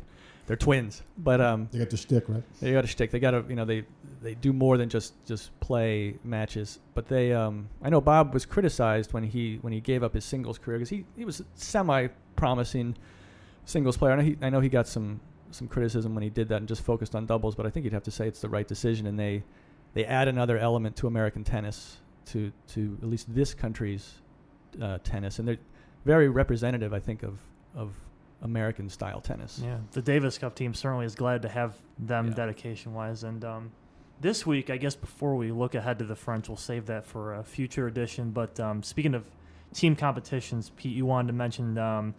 they're 0.49 0.57
twins, 0.57 1.03
but 1.15 1.39
um, 1.39 1.69
they 1.71 1.77
got 1.77 1.91
their 1.91 1.97
stick 1.97 2.23
right. 2.27 2.41
they 2.59 2.71
got 2.71 2.83
a 2.83 2.87
shtick. 2.87 3.11
They 3.11 3.19
got 3.19 3.31
to 3.31 3.45
you 3.47 3.55
know 3.55 3.65
they 3.65 3.85
they 4.19 4.33
do 4.33 4.51
more 4.51 4.77
than 4.77 4.89
just 4.89 5.13
just 5.23 5.57
play 5.59 6.15
matches. 6.23 6.79
But 6.95 7.07
they 7.07 7.33
um 7.33 7.69
I 7.83 7.91
know 7.91 8.01
Bob 8.01 8.33
was 8.33 8.47
criticized 8.47 9.13
when 9.13 9.23
he 9.23 9.59
when 9.61 9.71
he 9.71 9.79
gave 9.79 10.01
up 10.01 10.15
his 10.15 10.25
singles 10.25 10.57
career 10.57 10.79
because 10.79 10.89
he 10.89 11.05
he 11.15 11.23
was 11.23 11.41
a 11.41 11.45
semi 11.53 12.07
promising 12.35 12.97
singles 13.65 13.95
player. 13.95 14.13
I 14.13 14.15
know 14.15 14.23
he 14.23 14.37
I 14.41 14.49
know 14.49 14.59
he 14.59 14.69
got 14.69 14.87
some 14.87 15.19
some 15.51 15.67
criticism 15.67 16.15
when 16.15 16.23
he 16.23 16.31
did 16.31 16.49
that 16.49 16.55
and 16.55 16.67
just 16.67 16.81
focused 16.81 17.13
on 17.13 17.27
doubles. 17.27 17.53
But 17.53 17.67
I 17.67 17.69
think 17.69 17.83
you'd 17.83 17.93
have 17.93 18.01
to 18.05 18.11
say 18.11 18.27
it's 18.27 18.41
the 18.41 18.49
right 18.49 18.67
decision. 18.67 19.05
And 19.05 19.19
they 19.19 19.43
they 19.93 20.03
add 20.03 20.27
another 20.27 20.57
element 20.57 20.95
to 20.95 21.05
American 21.05 21.43
tennis 21.43 21.97
to 22.31 22.51
to 22.69 22.97
at 23.03 23.07
least 23.07 23.31
this 23.35 23.53
country's 23.53 24.15
uh, 24.81 24.97
tennis, 25.03 25.37
and 25.37 25.47
they're 25.47 25.59
very 26.05 26.27
representative. 26.27 26.91
I 26.91 26.99
think 26.99 27.21
of 27.21 27.37
of 27.75 27.93
American 28.41 28.89
style 28.89 29.21
tennis. 29.21 29.61
Yeah, 29.63 29.77
the 29.91 30.01
Davis 30.01 30.37
Cup 30.37 30.55
team 30.55 30.73
certainly 30.73 31.05
is 31.05 31.15
glad 31.15 31.41
to 31.43 31.49
have 31.49 31.75
them 31.97 32.27
Yeah. 32.29 32.33
dedication 32.35 32.93
wise. 32.93 33.23
And 33.23 33.43
um, 33.43 33.71
this 34.21 34.45
week, 34.45 34.69
I 34.69 34.77
guess 34.77 34.95
before 34.95 35.35
we 35.35 35.51
look 35.51 35.75
ahead 35.75 35.99
to 35.99 36.05
the 36.05 36.15
French, 36.15 36.47
we'll 36.47 36.57
save 36.57 36.85
that 36.87 37.05
for 37.05 37.33
a 37.35 37.43
future 37.43 37.87
edition. 37.87 38.31
But 38.31 38.59
um, 38.59 38.81
speaking 38.83 39.13
of 39.13 39.25
team 39.73 39.95
competitions, 39.95 40.71
Pete, 40.77 40.95
you 40.95 41.05
wanted 41.05 41.27
to 41.27 41.33
mention 41.33 41.77
um, 41.77 42.15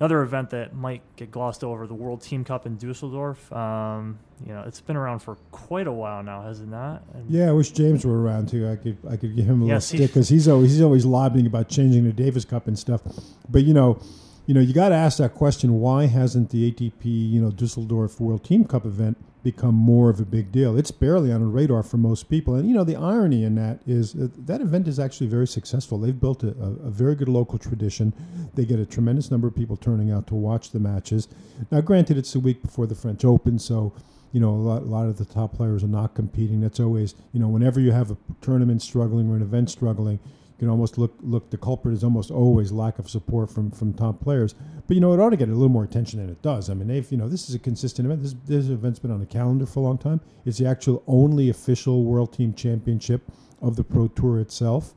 another 0.00 0.22
event 0.22 0.50
that 0.50 0.74
might 0.74 1.02
get 1.16 1.30
glossed 1.30 1.62
over: 1.62 1.86
the 1.86 1.94
World 1.94 2.22
Team 2.22 2.44
Cup 2.44 2.66
in 2.66 2.76
Dusseldorf. 2.76 3.52
Um, 3.52 4.18
you 4.44 4.52
know, 4.52 4.64
it's 4.66 4.80
been 4.80 4.96
around 4.96 5.20
for 5.20 5.36
quite 5.52 5.86
a 5.86 5.92
while 5.92 6.22
now, 6.24 6.42
has 6.42 6.60
it 6.60 6.66
not? 6.68 7.04
And 7.14 7.30
Yeah, 7.30 7.48
I 7.48 7.52
wish 7.52 7.70
James 7.70 8.04
were 8.04 8.20
around 8.20 8.48
too. 8.48 8.68
I 8.68 8.74
could 8.76 8.98
I 9.08 9.16
could 9.16 9.36
give 9.36 9.46
him 9.46 9.62
a 9.62 9.66
Yes, 9.66 9.90
he- 9.90 9.98
little 9.98 10.08
stick 10.08 10.14
because 10.14 10.28
he's 10.28 10.48
always 10.48 10.72
he's 10.72 10.82
always 10.82 11.06
lobbying 11.06 11.46
about 11.46 11.68
changing 11.68 12.02
the 12.04 12.12
Davis 12.12 12.44
Cup 12.44 12.66
and 12.66 12.76
stuff. 12.76 13.00
But 13.48 13.62
you 13.64 13.74
know, 13.74 14.00
you 14.46 14.54
know, 14.54 14.60
you 14.60 14.74
got 14.74 14.88
to 14.90 14.94
ask 14.94 15.18
that 15.18 15.34
question: 15.34 15.80
Why 15.80 16.06
hasn't 16.06 16.50
the 16.50 16.70
ATP 16.70 17.04
you 17.04 17.40
know 17.40 17.50
Dusseldorf 17.50 18.20
World 18.20 18.44
Team 18.44 18.64
Cup 18.64 18.84
event 18.84 19.16
become 19.42 19.74
more 19.74 20.10
of 20.10 20.20
a 20.20 20.24
big 20.24 20.50
deal? 20.50 20.76
It's 20.76 20.90
barely 20.90 21.32
on 21.32 21.40
the 21.40 21.46
radar 21.46 21.82
for 21.82 21.96
most 21.96 22.28
people. 22.28 22.54
And 22.54 22.68
you 22.68 22.74
know, 22.74 22.84
the 22.84 22.96
irony 22.96 23.44
in 23.44 23.54
that 23.56 23.80
is 23.86 24.14
that, 24.14 24.46
that 24.46 24.60
event 24.60 24.88
is 24.88 24.98
actually 24.98 25.28
very 25.28 25.46
successful. 25.46 25.98
They've 25.98 26.18
built 26.18 26.42
a, 26.42 26.48
a, 26.60 26.86
a 26.86 26.90
very 26.90 27.14
good 27.14 27.28
local 27.28 27.58
tradition. 27.58 28.12
They 28.54 28.64
get 28.64 28.80
a 28.80 28.86
tremendous 28.86 29.30
number 29.30 29.46
of 29.46 29.54
people 29.54 29.76
turning 29.76 30.10
out 30.10 30.26
to 30.28 30.34
watch 30.34 30.70
the 30.70 30.80
matches. 30.80 31.28
Now, 31.70 31.80
granted, 31.80 32.18
it's 32.18 32.32
the 32.32 32.40
week 32.40 32.62
before 32.62 32.86
the 32.86 32.94
French 32.94 33.24
Open, 33.24 33.58
so 33.58 33.92
you 34.32 34.40
know, 34.40 34.50
a 34.50 34.56
lot, 34.56 34.82
a 34.82 34.86
lot 34.86 35.06
of 35.06 35.18
the 35.18 35.26
top 35.26 35.54
players 35.54 35.84
are 35.84 35.88
not 35.88 36.14
competing. 36.14 36.60
That's 36.60 36.80
always, 36.80 37.14
you 37.32 37.40
know, 37.40 37.48
whenever 37.48 37.78
you 37.80 37.92
have 37.92 38.10
a 38.10 38.16
tournament 38.40 38.82
struggling 38.82 39.30
or 39.30 39.36
an 39.36 39.42
event 39.42 39.70
struggling, 39.70 40.18
can 40.62 40.70
almost 40.70 40.96
look 40.96 41.16
look. 41.22 41.50
The 41.50 41.58
culprit 41.58 41.92
is 41.92 42.04
almost 42.04 42.30
always 42.30 42.70
lack 42.70 43.00
of 43.00 43.10
support 43.10 43.50
from 43.50 43.72
from 43.72 43.92
top 43.92 44.20
players. 44.20 44.54
But 44.86 44.94
you 44.94 45.00
know, 45.00 45.12
it 45.12 45.18
ought 45.18 45.30
to 45.30 45.36
get 45.36 45.48
a 45.48 45.52
little 45.52 45.68
more 45.68 45.82
attention 45.82 46.20
than 46.20 46.30
it 46.30 46.40
does. 46.40 46.70
I 46.70 46.74
mean, 46.74 46.86
they've, 46.86 47.10
you 47.10 47.18
know, 47.18 47.28
this 47.28 47.48
is 47.48 47.56
a 47.56 47.58
consistent 47.58 48.06
event. 48.06 48.22
This 48.22 48.36
this 48.46 48.68
event's 48.68 49.00
been 49.00 49.10
on 49.10 49.18
the 49.18 49.26
calendar 49.26 49.66
for 49.66 49.80
a 49.80 49.82
long 49.82 49.98
time. 49.98 50.20
It's 50.44 50.58
the 50.58 50.66
actual 50.66 51.02
only 51.08 51.50
official 51.50 52.04
World 52.04 52.32
Team 52.32 52.54
Championship 52.54 53.22
of 53.60 53.74
the 53.74 53.82
Pro 53.82 54.06
Tour 54.06 54.38
itself. 54.38 54.94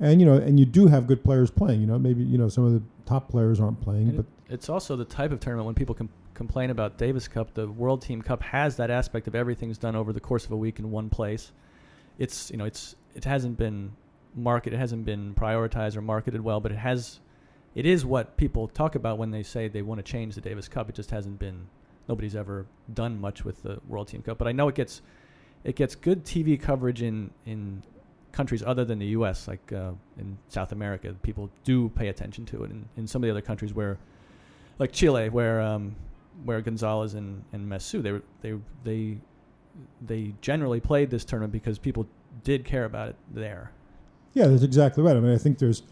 And 0.00 0.20
you 0.20 0.26
know, 0.26 0.36
and 0.36 0.58
you 0.58 0.64
do 0.64 0.86
have 0.86 1.06
good 1.06 1.22
players 1.22 1.50
playing. 1.50 1.82
You 1.82 1.86
know, 1.86 1.98
maybe 1.98 2.24
you 2.24 2.38
know 2.38 2.48
some 2.48 2.64
of 2.64 2.72
the 2.72 2.82
top 3.04 3.28
players 3.28 3.60
aren't 3.60 3.82
playing, 3.82 4.08
And 4.08 4.16
but 4.16 4.26
it's 4.48 4.70
also 4.70 4.96
the 4.96 5.04
type 5.04 5.32
of 5.32 5.40
tournament 5.40 5.66
when 5.66 5.74
people 5.74 5.94
com- 5.94 6.08
complain 6.32 6.70
about 6.70 6.96
Davis 6.96 7.28
Cup, 7.28 7.52
the 7.52 7.68
World 7.68 8.00
Team 8.00 8.22
Cup 8.22 8.42
has 8.42 8.74
that 8.76 8.90
aspect 8.90 9.28
of 9.28 9.34
everything's 9.34 9.76
done 9.76 9.96
over 9.96 10.14
the 10.14 10.20
course 10.20 10.46
of 10.46 10.52
a 10.52 10.56
week 10.56 10.78
in 10.78 10.90
one 10.90 11.10
place. 11.10 11.52
It's 12.16 12.50
you 12.50 12.56
know 12.56 12.64
it's 12.64 12.96
it 13.14 13.24
hasn't 13.24 13.58
been 13.58 13.92
marketed, 14.34 14.74
it 14.74 14.80
hasn't 14.80 15.04
been 15.04 15.34
prioritized 15.34 15.96
or 15.96 16.02
marketed 16.02 16.40
well, 16.40 16.60
but 16.60 16.72
it 16.72 16.78
has. 16.78 17.20
It 17.74 17.86
is 17.86 18.06
what 18.06 18.36
people 18.36 18.68
talk 18.68 18.94
about 18.94 19.18
when 19.18 19.32
they 19.32 19.42
say 19.42 19.66
they 19.66 19.82
want 19.82 19.98
to 19.98 20.04
change 20.04 20.36
the 20.36 20.40
Davis 20.40 20.68
Cup. 20.68 20.88
It 20.88 20.94
just 20.94 21.10
hasn't 21.10 21.38
been. 21.38 21.66
Nobody's 22.08 22.36
ever 22.36 22.66
done 22.92 23.18
much 23.18 23.44
with 23.44 23.62
the 23.62 23.80
World 23.88 24.08
Team 24.08 24.22
Cup, 24.22 24.36
but 24.36 24.46
I 24.46 24.52
know 24.52 24.68
it 24.68 24.74
gets 24.74 25.00
it 25.64 25.74
gets 25.74 25.94
good 25.94 26.24
TV 26.24 26.60
coverage 26.60 27.02
in 27.02 27.30
in 27.46 27.82
countries 28.32 28.62
other 28.64 28.84
than 28.84 28.98
the 28.98 29.06
U.S. 29.06 29.48
Like 29.48 29.72
uh, 29.72 29.92
in 30.18 30.36
South 30.48 30.72
America, 30.72 31.14
people 31.22 31.50
do 31.64 31.88
pay 31.90 32.08
attention 32.08 32.44
to 32.46 32.64
it. 32.64 32.70
In, 32.70 32.84
in 32.96 33.06
some 33.06 33.22
of 33.22 33.26
the 33.26 33.30
other 33.30 33.40
countries 33.40 33.72
where 33.72 33.98
like 34.78 34.92
Chile, 34.92 35.28
where 35.28 35.60
um, 35.60 35.96
where 36.44 36.60
Gonzalez 36.60 37.14
and, 37.14 37.42
and 37.52 37.66
Massu, 37.66 38.02
they 38.02 38.12
were, 38.12 38.22
they 38.42 38.54
they 38.82 39.18
they 40.02 40.34
generally 40.40 40.80
played 40.80 41.10
this 41.10 41.24
tournament 41.24 41.52
because 41.52 41.78
people 41.78 42.06
did 42.42 42.64
care 42.64 42.84
about 42.84 43.08
it 43.08 43.16
there. 43.32 43.70
Yeah, 44.34 44.48
that's 44.48 44.62
exactly 44.62 45.02
right. 45.02 45.16
I 45.16 45.20
mean, 45.20 45.32
I 45.32 45.38
think 45.38 45.58
there's, 45.58 45.82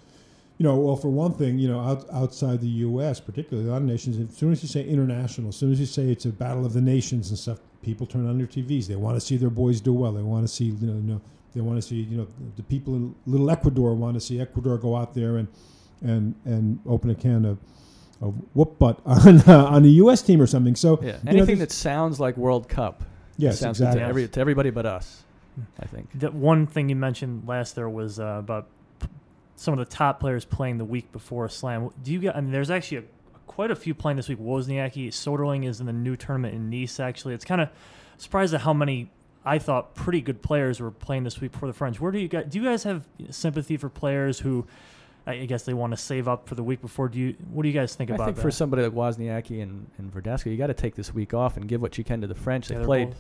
you 0.58 0.64
know, 0.64 0.76
well, 0.76 0.96
for 0.96 1.08
one 1.08 1.32
thing, 1.32 1.58
you 1.58 1.68
know, 1.68 1.80
out, 1.80 2.04
outside 2.12 2.60
the 2.60 2.68
U.S., 2.68 3.20
particularly 3.20 3.68
a 3.68 3.72
lot 3.72 3.78
of 3.78 3.88
nations, 3.88 4.18
as 4.18 4.36
soon 4.36 4.52
as 4.52 4.62
you 4.62 4.68
say 4.68 4.84
international, 4.84 5.48
as 5.48 5.56
soon 5.56 5.72
as 5.72 5.80
you 5.80 5.86
say 5.86 6.10
it's 6.10 6.24
a 6.24 6.30
battle 6.30 6.66
of 6.66 6.72
the 6.72 6.80
nations 6.80 7.30
and 7.30 7.38
stuff, 7.38 7.58
people 7.82 8.06
turn 8.06 8.28
on 8.28 8.38
their 8.38 8.46
TVs. 8.46 8.86
They 8.86 8.96
want 8.96 9.16
to 9.16 9.20
see 9.20 9.36
their 9.36 9.50
boys 9.50 9.80
do 9.80 9.92
well. 9.92 10.12
They 10.12 10.22
want 10.22 10.46
to 10.46 10.52
see, 10.52 10.66
you 10.66 10.86
know, 10.86 10.94
you 10.94 11.14
know 11.14 11.20
they 11.54 11.60
want 11.60 11.80
to 11.80 11.86
see, 11.86 11.96
you 11.96 12.16
know, 12.16 12.26
the 12.56 12.62
people 12.62 12.94
in 12.94 13.14
little 13.26 13.50
Ecuador 13.50 13.94
want 13.94 14.14
to 14.14 14.20
see 14.20 14.40
Ecuador 14.40 14.78
go 14.78 14.96
out 14.96 15.14
there 15.14 15.36
and 15.36 15.48
and 16.00 16.34
and 16.44 16.80
open 16.86 17.10
a 17.10 17.14
can 17.14 17.44
of, 17.44 17.58
of 18.20 18.34
whoop 18.54 18.78
butt 18.78 19.00
on 19.06 19.40
uh, 19.42 19.66
on 19.66 19.84
a 19.84 19.88
U.S. 19.88 20.22
team 20.22 20.40
or 20.40 20.46
something. 20.46 20.76
So 20.76 20.98
Yeah, 21.02 21.08
you 21.08 21.12
know, 21.24 21.30
anything 21.30 21.58
that 21.58 21.70
sounds 21.70 22.18
like 22.18 22.36
World 22.36 22.68
Cup. 22.68 23.04
yes, 23.36 23.60
sounds 23.60 23.78
good 23.78 23.84
exactly. 23.84 24.00
to, 24.00 24.08
every, 24.08 24.28
to 24.28 24.40
everybody 24.40 24.70
but 24.70 24.86
us. 24.86 25.24
I 25.80 25.86
think. 25.86 26.08
The 26.14 26.30
one 26.30 26.66
thing 26.66 26.88
you 26.88 26.96
mentioned 26.96 27.46
last 27.46 27.74
there 27.76 27.88
was 27.88 28.18
uh, 28.20 28.36
about 28.38 28.68
p- 29.00 29.08
some 29.56 29.72
of 29.72 29.78
the 29.78 29.84
top 29.94 30.20
players 30.20 30.44
playing 30.44 30.78
the 30.78 30.84
week 30.84 31.10
before 31.12 31.44
a 31.46 31.50
slam. 31.50 31.90
Do 32.02 32.12
you 32.12 32.18
get? 32.20 32.36
I 32.36 32.40
mean, 32.40 32.52
there's 32.52 32.70
actually 32.70 32.98
a, 32.98 33.02
quite 33.46 33.70
a 33.70 33.76
few 33.76 33.94
playing 33.94 34.16
this 34.16 34.28
week. 34.28 34.38
Wozniacki, 34.38 35.08
Soderling 35.08 35.66
is 35.68 35.80
in 35.80 35.86
the 35.86 35.92
new 35.92 36.16
tournament 36.16 36.54
in 36.54 36.70
Nice. 36.70 36.98
Actually, 37.00 37.34
it's 37.34 37.44
kind 37.44 37.60
of 37.60 37.68
surprised 38.18 38.54
at 38.54 38.62
how 38.62 38.72
many 38.72 39.10
I 39.44 39.58
thought 39.58 39.94
pretty 39.94 40.20
good 40.20 40.40
players 40.42 40.80
were 40.80 40.90
playing 40.90 41.24
this 41.24 41.40
week 41.40 41.52
for 41.52 41.66
the 41.66 41.72
French. 41.72 42.00
Where 42.00 42.12
do 42.12 42.18
you 42.18 42.28
guys? 42.28 42.46
Do 42.48 42.58
you 42.58 42.64
guys 42.64 42.84
have 42.84 43.04
sympathy 43.30 43.76
for 43.76 43.88
players 43.88 44.38
who? 44.38 44.66
I 45.24 45.44
guess 45.46 45.62
they 45.62 45.72
want 45.72 45.92
to 45.92 45.96
save 45.96 46.26
up 46.26 46.48
for 46.48 46.56
the 46.56 46.64
week 46.64 46.80
before. 46.80 47.08
Do 47.08 47.16
you? 47.16 47.36
What 47.52 47.62
do 47.62 47.68
you 47.68 47.74
guys 47.74 47.94
think 47.94 48.10
about? 48.10 48.22
I 48.22 48.24
think 48.24 48.36
that? 48.36 48.42
for 48.42 48.50
somebody 48.50 48.82
like 48.82 48.92
Wozniacki 48.92 49.62
and, 49.62 49.86
and 49.98 50.12
Verdasco, 50.12 50.46
you 50.46 50.56
got 50.56 50.66
to 50.66 50.74
take 50.74 50.96
this 50.96 51.14
week 51.14 51.32
off 51.32 51.56
and 51.56 51.68
give 51.68 51.80
what 51.80 51.96
you 51.96 52.02
can 52.02 52.20
to 52.22 52.26
the 52.26 52.34
French. 52.34 52.66
They 52.66 52.74
Yeah, 52.76 52.84
played 52.84 53.10
both- 53.10 53.18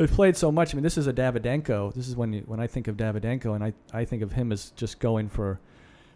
they've 0.00 0.10
played 0.10 0.34
so 0.34 0.50
much. 0.50 0.72
I 0.72 0.76
mean, 0.76 0.82
this 0.82 0.96
is 0.96 1.06
a 1.06 1.12
Davydenko. 1.12 1.92
This 1.92 2.08
is 2.08 2.16
when 2.16 2.32
when 2.46 2.58
I 2.58 2.66
think 2.66 2.88
of 2.88 2.96
Davydenko, 2.96 3.54
and 3.54 3.62
I, 3.62 3.74
I 3.92 4.06
think 4.06 4.22
of 4.22 4.32
him 4.32 4.50
as 4.50 4.70
just 4.70 4.98
going 4.98 5.28
for 5.28 5.60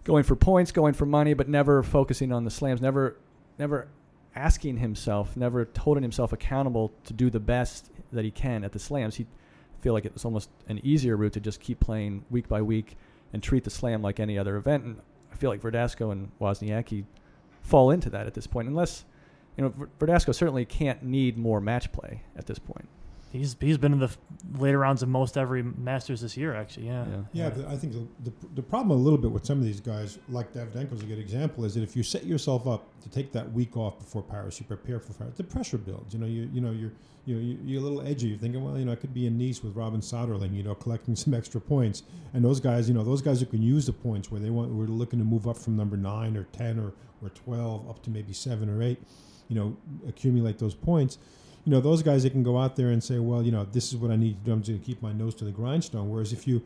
going 0.04 0.24
for 0.24 0.36
points, 0.36 0.72
going 0.72 0.94
for 0.94 1.04
money, 1.04 1.34
but 1.34 1.48
never 1.48 1.82
focusing 1.82 2.32
on 2.32 2.44
the 2.44 2.50
slams, 2.50 2.80
never 2.80 3.18
never 3.58 3.88
asking 4.34 4.78
himself, 4.78 5.36
never 5.36 5.68
holding 5.78 6.02
himself 6.02 6.32
accountable 6.32 6.92
to 7.04 7.12
do 7.12 7.28
the 7.28 7.40
best 7.40 7.90
that 8.12 8.24
he 8.24 8.30
can 8.30 8.64
at 8.64 8.72
the 8.72 8.78
slams. 8.78 9.16
He 9.16 9.26
feel 9.82 9.92
like 9.92 10.06
it 10.06 10.14
was 10.14 10.24
almost 10.24 10.48
an 10.68 10.80
easier 10.82 11.14
route 11.14 11.34
to 11.34 11.40
just 11.40 11.60
keep 11.60 11.78
playing 11.78 12.24
week 12.30 12.48
by 12.48 12.62
week 12.62 12.96
and 13.34 13.42
treat 13.42 13.64
the 13.64 13.70
slam 13.70 14.00
like 14.00 14.18
any 14.18 14.38
other 14.38 14.56
event. 14.56 14.82
And 14.82 14.96
I 15.30 15.36
feel 15.36 15.50
like 15.50 15.60
Verdasco 15.60 16.10
and 16.10 16.30
Wozniacki 16.40 17.04
fall 17.60 17.90
into 17.90 18.08
that 18.10 18.26
at 18.26 18.32
this 18.32 18.46
point, 18.46 18.66
unless 18.66 19.04
you 19.58 19.64
know 19.64 19.74
Verdasco 20.00 20.34
certainly 20.34 20.64
can't 20.64 21.02
need 21.02 21.36
more 21.36 21.60
match 21.60 21.92
play 21.92 22.22
at 22.34 22.46
this 22.46 22.58
point. 22.58 22.88
He's 23.34 23.56
he's 23.58 23.78
been 23.78 23.92
in 23.92 23.98
the 23.98 24.10
later 24.58 24.78
rounds 24.78 25.02
of 25.02 25.08
most 25.08 25.36
every 25.36 25.62
Masters 25.64 26.20
this 26.20 26.36
year. 26.36 26.54
Actually, 26.54 26.86
yeah. 26.86 27.04
Yeah. 27.04 27.22
Yeah, 27.32 27.48
the, 27.50 27.68
I 27.68 27.76
think 27.76 27.92
the, 27.92 28.06
the, 28.30 28.32
the 28.54 28.62
problem 28.62 28.96
a 28.96 29.02
little 29.02 29.18
bit 29.18 29.32
with 29.32 29.44
some 29.44 29.58
of 29.58 29.64
these 29.64 29.80
guys, 29.80 30.18
like 30.28 30.52
Davydenko's 30.52 31.02
a 31.02 31.06
good 31.06 31.18
example, 31.18 31.64
is 31.64 31.74
that 31.74 31.82
if 31.82 31.96
you 31.96 32.04
set 32.04 32.24
yourself 32.24 32.68
up 32.68 32.86
to 33.02 33.10
take 33.10 33.32
that 33.32 33.52
week 33.52 33.76
off 33.76 33.98
before 33.98 34.22
Paris, 34.22 34.60
you 34.60 34.66
prepare 34.66 35.00
for 35.00 35.14
Paris, 35.14 35.36
the 35.36 35.42
pressure 35.42 35.78
builds. 35.78 36.14
You 36.14 36.20
know, 36.20 36.26
you 36.26 36.48
you 36.52 36.60
know 36.60 36.70
you're 36.70 36.92
you 37.24 37.34
know 37.34 37.58
you're 37.64 37.80
a 37.80 37.84
little 37.84 38.06
edgy. 38.06 38.28
You're 38.28 38.38
thinking, 38.38 38.62
well, 38.62 38.78
you 38.78 38.84
know, 38.84 38.92
I 38.92 38.96
could 38.96 39.12
be 39.12 39.26
in 39.26 39.36
Nice 39.36 39.64
with 39.64 39.74
Robin 39.74 40.00
Soderling, 40.00 40.54
you 40.54 40.62
know, 40.62 40.76
collecting 40.76 41.16
some 41.16 41.34
extra 41.34 41.60
points. 41.60 42.04
And 42.34 42.44
those 42.44 42.60
guys, 42.60 42.86
you 42.88 42.94
know, 42.94 43.02
those 43.02 43.20
guys 43.20 43.40
who 43.40 43.46
can 43.46 43.62
use 43.62 43.86
the 43.86 43.92
points 43.92 44.30
where 44.30 44.40
they 44.40 44.50
want, 44.50 44.70
we're 44.70 44.86
looking 44.86 45.18
to 45.18 45.24
move 45.24 45.48
up 45.48 45.56
from 45.56 45.76
number 45.76 45.96
nine 45.96 46.36
or 46.36 46.44
ten 46.52 46.78
or 46.78 46.92
or 47.20 47.30
twelve 47.30 47.88
up 47.90 48.00
to 48.04 48.10
maybe 48.10 48.32
seven 48.32 48.70
or 48.70 48.80
eight, 48.80 49.02
you 49.48 49.56
know, 49.56 49.76
accumulate 50.06 50.60
those 50.60 50.74
points 50.74 51.18
you 51.64 51.70
know, 51.70 51.80
those 51.80 52.02
guys 52.02 52.22
that 52.24 52.30
can 52.30 52.42
go 52.42 52.58
out 52.58 52.76
there 52.76 52.90
and 52.90 53.02
say, 53.02 53.18
well, 53.18 53.42
you 53.42 53.50
know, 53.50 53.64
this 53.64 53.92
is 53.92 53.96
what 53.96 54.10
I 54.10 54.16
need 54.16 54.38
to 54.38 54.44
do. 54.44 54.52
I'm 54.52 54.60
just 54.60 54.70
going 54.70 54.80
to 54.80 54.86
keep 54.86 55.02
my 55.02 55.12
nose 55.12 55.34
to 55.36 55.44
the 55.44 55.50
grindstone. 55.50 56.10
Whereas 56.10 56.32
if 56.32 56.46
you 56.46 56.62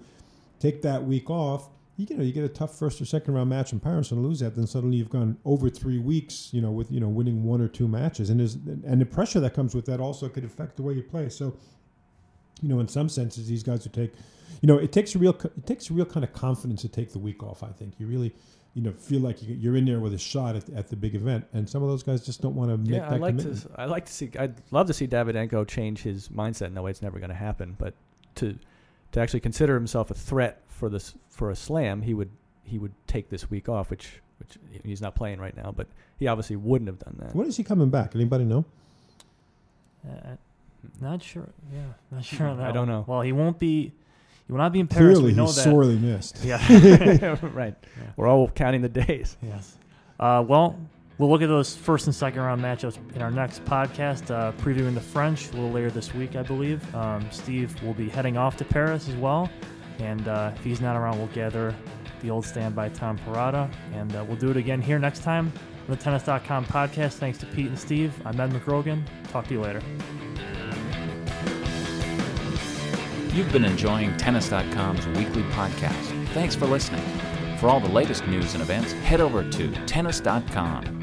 take 0.59 0.83
that 0.83 1.05
week 1.05 1.31
off, 1.31 1.69
you 1.97 2.17
know, 2.17 2.23
you 2.23 2.33
get 2.33 2.45
a 2.45 2.49
tough 2.49 2.79
first 2.79 3.01
or 3.01 3.05
second 3.05 3.35
round 3.35 3.51
match 3.51 3.73
in 3.73 3.81
Paris 3.81 4.13
and 4.13 4.23
lose 4.23 4.39
that, 4.41 4.55
then 4.55 4.67
suddenly 4.67 4.97
you've 4.97 5.11
gone 5.11 5.37
over 5.45 5.69
three 5.69 5.99
weeks, 5.99 6.49
you 6.53 6.61
know, 6.61 6.71
with 6.71 6.91
you 6.93 7.01
know 7.01 7.09
winning 7.09 7.43
one 7.43 7.61
or 7.61 7.67
two 7.67 7.89
matches, 7.89 8.31
and 8.31 8.39
there's 8.39 8.55
and 8.55 9.01
the 9.01 9.07
pressure 9.07 9.41
that 9.41 9.53
comes 9.53 9.75
with 9.75 9.85
that 9.87 9.99
also 9.99 10.29
could 10.29 10.45
affect 10.45 10.77
the 10.77 10.83
way 10.83 10.95
you 10.95 11.03
play. 11.03 11.29
So, 11.29 11.57
you 12.63 12.69
know, 12.69 12.79
in 12.79 12.87
some 12.87 13.09
senses, 13.09 13.49
these 13.49 13.65
guys 13.65 13.83
who 13.83 13.91
take, 13.91 14.13
you 14.63 14.69
know, 14.69 14.79
it 14.79 14.93
takes 14.93 15.17
a 15.17 15.19
real 15.19 15.31
it 15.31 15.67
takes 15.67 15.91
a 15.91 15.93
real 15.93 16.07
kind 16.07 16.23
of 16.23 16.33
confidence 16.33 16.83
to 16.83 16.89
take 16.89 17.13
the 17.13 17.19
week 17.19 17.43
off. 17.43 17.65
I 17.65 17.71
think 17.71 17.95
you 17.99 18.07
really. 18.07 18.33
You 18.79 18.85
know, 18.85 18.93
feel 18.93 19.21
like 19.21 19.43
you- 19.43 19.57
you're 19.57 19.75
in 19.77 19.87
there 19.87 19.99
with 19.99 20.15
a 20.15 20.19
shot 20.19 20.55
at, 20.55 20.69
at 20.71 20.87
the 20.87 20.95
big 20.95 21.17
event, 21.17 21.45
and 21.53 21.69
some 21.69 21.83
of 21.83 21.89
those 21.89 22.05
guys 22.05 22.25
just 22.25 22.41
don't 22.41 22.55
want 22.55 22.71
to 22.71 22.77
make 22.77 22.91
Yeah, 22.91 23.01
that 23.01 23.15
I 23.15 23.17
like 23.17 23.37
commitment. 23.37 23.63
to. 23.63 23.71
I 23.81 23.87
like 23.87 24.07
to 24.07 24.13
see. 24.13 24.31
I'd 24.39 24.55
love 24.71 24.87
to 24.87 24.93
see 24.95 25.09
Davydenko 25.09 25.67
change 25.67 26.03
his 26.03 26.29
mindset. 26.29 26.73
No 26.73 26.83
way, 26.85 26.93
it's 26.93 27.03
never 27.03 27.19
going 27.19 27.31
to 27.31 27.35
happen. 27.35 27.75
But 27.77 27.95
to 28.37 28.57
to 29.11 29.21
actually 29.21 29.41
consider 29.41 29.75
himself 29.75 30.13
a 30.13 30.15
threat 30.15 30.63
for 30.69 30.89
this 30.89 31.15
for 31.29 31.51
a 31.51 31.57
slam, 31.57 32.03
he 32.03 32.15
would 32.15 32.31
he 32.63 32.79
would 32.79 32.93
take 33.09 33.31
this 33.31 33.51
week 33.51 33.69
off, 33.69 33.91
which 33.91 34.23
which 34.39 34.57
he's 34.85 35.01
not 35.03 35.17
playing 35.17 35.41
right 35.41 35.57
now. 35.57 35.73
But 35.73 35.89
he 36.17 36.29
obviously 36.29 36.55
wouldn't 36.55 36.87
have 36.89 37.01
done 37.01 37.17
that. 37.19 37.35
When 37.35 37.49
is 37.49 37.57
he 37.57 37.65
coming 37.65 37.91
back? 37.91 38.15
Anybody 38.15 38.45
know? 38.45 38.65
Uh, 40.09 40.37
not 41.01 41.21
sure. 41.23 41.49
Yeah, 41.73 41.81
not 42.13 42.25
sure 42.25 42.47
on 42.47 42.59
that. 42.59 42.69
I 42.69 42.73
don't 42.73 42.87
one. 42.89 42.99
know. 43.01 43.05
Well, 43.09 43.23
he 43.23 43.33
won't 43.33 43.59
be. 43.59 43.93
He 44.49 44.53
will 44.53 44.59
not 44.59 44.73
be 44.73 44.81
in 44.81 44.89
Paris. 44.89 45.19
Clearly, 45.19 45.33
we 45.33 45.37
know 45.37 45.45
he's 45.45 45.57
that. 45.57 45.65
sorely 45.65 45.97
missed. 45.99 46.43
Yeah. 46.43 47.37
right. 47.53 47.75
We're 48.17 48.27
all 48.27 48.49
counting 48.49 48.81
the 48.81 48.89
days. 48.89 49.37
yes. 49.43 49.77
Uh, 50.19 50.43
well, 50.49 50.81
we'll 51.19 51.29
look 51.29 51.43
at 51.43 51.49
those 51.49 51.77
first 51.77 52.07
and 52.07 52.15
second 52.15 52.41
round 52.41 52.63
matchups 52.63 52.97
in 53.15 53.21
our 53.21 53.31
next 53.31 53.63
podcast, 53.67 54.31
uh, 54.31 54.53
previewing 54.53 54.95
the 54.95 55.03
French 55.03 55.49
a 55.51 55.53
little 55.53 55.71
later 55.71 55.91
this 55.91 56.15
week, 56.15 56.35
I 56.35 56.43
believe. 56.43 56.95
Um, 56.95 57.27
Steve 57.31 57.81
will 57.83 57.93
be 57.93 58.09
heading 58.09 58.39
off 58.39 58.57
to 58.57 58.65
Paris 58.65 59.07
as 59.07 59.17
well, 59.17 59.51
and 59.99 60.27
uh, 60.27 60.53
if 60.57 60.65
he's 60.65 60.81
not 60.81 60.97
around, 60.97 61.19
we'll 61.19 61.29
gather 61.29 61.75
the 62.23 62.31
old 62.31 62.47
standby 62.47 62.89
Tom 62.89 63.19
Perrotta, 63.19 63.71
and 63.93 64.17
uh, 64.17 64.25
we'll 64.27 64.39
do 64.39 64.51
it 64.51 64.57
again 64.57 64.81
here 64.81 64.99
next 64.99 65.23
time 65.23 65.53
on 65.89 65.91
the 65.91 65.97
Tennis.com 65.97 66.65
podcast. 66.65 67.15
Thanks 67.15 67.37
to 67.39 67.47
Pete 67.47 67.67
and 67.67 67.79
Steve. 67.79 68.15
I'm 68.25 68.41
Ed 68.41 68.51
McGrogan. 68.51 69.03
Talk 69.31 69.47
to 69.49 69.55
you 69.55 69.61
later. 69.61 69.83
You've 73.33 73.53
been 73.53 73.65
enjoying 73.65 74.17
Tennis.com's 74.17 75.07
weekly 75.09 75.43
podcast. 75.45 76.29
Thanks 76.29 76.55
for 76.55 76.67
listening. 76.67 77.05
For 77.59 77.69
all 77.69 77.81
the 77.81 77.89
latest 77.89 78.27
news 78.27 78.55
and 78.55 78.63
events, 78.63 78.93
head 78.93 79.21
over 79.21 79.49
to 79.51 79.71
Tennis.com. 79.87 80.98